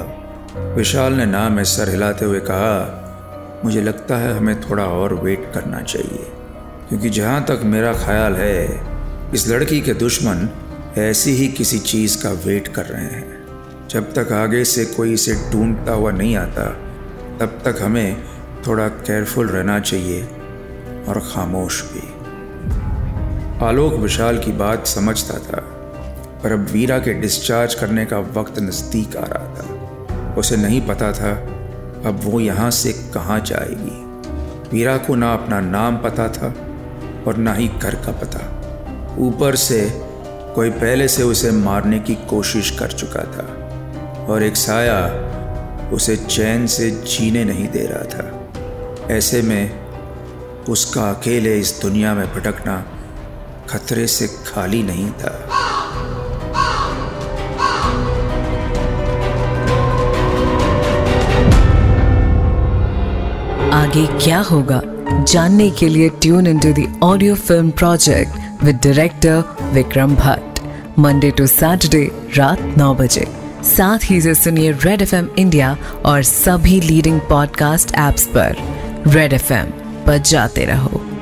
विशाल 0.75 1.13
ने 1.13 1.25
ना 1.25 1.47
में 1.49 1.63
सर 1.63 1.89
हिलाते 1.89 2.25
हुए 2.25 2.39
कहा, 2.39 3.61
मुझे 3.65 3.81
लगता 3.81 4.17
है 4.17 4.35
हमें 4.37 4.59
थोड़ा 4.61 4.83
और 4.83 5.13
वेट 5.13 5.51
करना 5.53 5.81
चाहिए, 5.81 6.25
क्योंकि 6.89 7.09
जहाँ 7.09 7.43
तक 7.43 7.61
मेरा 7.65 7.93
ख्याल 7.95 8.35
है, 8.35 9.31
इस 9.33 9.47
लड़की 9.47 9.81
के 9.81 9.93
दुश्मन 9.93 10.49
ऐसी 10.97 11.31
ही 11.31 11.47
किसी 11.47 11.79
चीज़ 11.79 12.21
का 12.23 12.31
वेट 12.45 12.67
कर 12.67 12.85
रहे 12.85 13.03
हैं। 13.03 13.34
जब 13.89 14.13
तक 14.13 14.31
आगे 14.31 14.65
से 14.65 14.85
कोई 14.85 15.13
इसे 15.13 15.35
ढूंढता 15.51 15.91
हुआ 15.91 16.11
नहीं 16.11 16.35
आता, 16.35 16.65
तब 17.39 17.61
तक 17.65 17.75
हमें 17.81 18.23
थोड़ा 18.67 18.87
केयरफुल 18.87 19.47
रहना 19.47 19.79
चाहिए 19.79 20.23
और 21.07 21.19
खामोश 21.33 21.83
भी। 21.83 22.07
आलोक 23.65 23.93
विशाल 23.93 24.37
की 24.37 24.51
बात 24.51 24.87
समझता 24.87 25.33
था, 25.33 25.61
पर 26.43 26.51
अब 26.51 26.59
वीरा 26.59 26.99
के 26.99 27.13
डिस्चार्ज 27.13 27.73
करने 27.73 28.05
का 28.05 28.19
वक्त 28.19 28.59
नज़दीक 28.59 29.17
आ 29.17 29.23
रहा 29.23 29.55
था। 29.55 30.35
उसे 30.37 30.57
नहीं 30.57 30.81
पता 30.87 31.11
था, 31.11 31.31
अब 32.05 32.19
वो 32.23 32.39
यहाँ 32.39 32.71
से 32.71 32.93
कहाँ 32.93 33.39
जाएगी। 33.39 34.05
वीरा 34.69 34.97
को 34.97 35.15
ना 35.15 35.33
अपना 35.33 35.59
नाम 35.59 35.97
पता 35.97 36.27
था 36.27 36.55
और 37.27 37.37
ना 37.37 37.53
ही 37.53 37.67
घर 37.67 37.95
का 37.95 38.11
पता। 38.11 39.15
ऊपर 39.17 39.55
से 39.55 39.91
कोई 40.55 40.69
पहले 40.69 41.07
से 41.07 41.23
उसे 41.23 41.51
मारने 41.51 41.99
की 41.99 42.15
कोशिश 42.15 42.69
कर 42.79 42.91
चुका 42.91 43.23
था। 43.23 43.61
और 44.29 44.43
एक 44.43 44.55
साया 44.57 44.99
उसे 45.93 46.15
चैन 46.15 46.67
से 46.67 46.91
जीने 46.91 47.43
नहीं 47.43 47.67
दे 47.67 47.85
रहा 47.91 48.03
था। 48.03 49.15
ऐसे 49.15 49.41
में 49.41 49.85
उसका 50.69 51.09
अकेले 51.09 51.59
इस 51.59 51.79
दुनिया 51.81 52.13
में 52.13 52.27
भटकना 52.27 52.85
खतरे 53.69 54.07
से 54.07 54.27
खाली 54.27 54.83
नहीं 54.83 55.11
था। 55.11 55.31
आगे 63.73 64.05
क्या 64.07 64.39
होगा? 64.39 64.81
जानने 65.23 65.69
के 65.69 65.89
लिए 65.89 66.09
tune 66.09 66.47
in 66.47 66.59
to 66.59 66.73
audio 67.03 67.35
film 67.35 67.71
project 67.71 68.63
with 68.63 68.75
director 68.75 69.43
Vikram 69.73 70.15
Bhatt 70.15 70.59
Monday 70.99 71.31
to 71.31 71.47
Saturday 71.47 72.11
रात 72.37 72.61
नौ 72.77 72.93
बजे। 72.93 73.44
साथ 73.65 73.99
ही 74.03 74.21
से 74.21 74.35
सुनिए 74.35 74.71
रेड 74.71 75.01
एफएम 75.01 75.29
इंडिया 75.37 75.77
और 76.05 76.23
सभी 76.23 76.81
लीडिंग 76.81 77.21
पॉडकास्ट 77.21 77.91
एप्स 77.95 78.27
पर। 78.27 78.55
रेड 79.07 79.33
एफ़ 79.33 79.53
पर 80.05 80.17
जाते 80.17 80.65
रहो। 80.65 81.14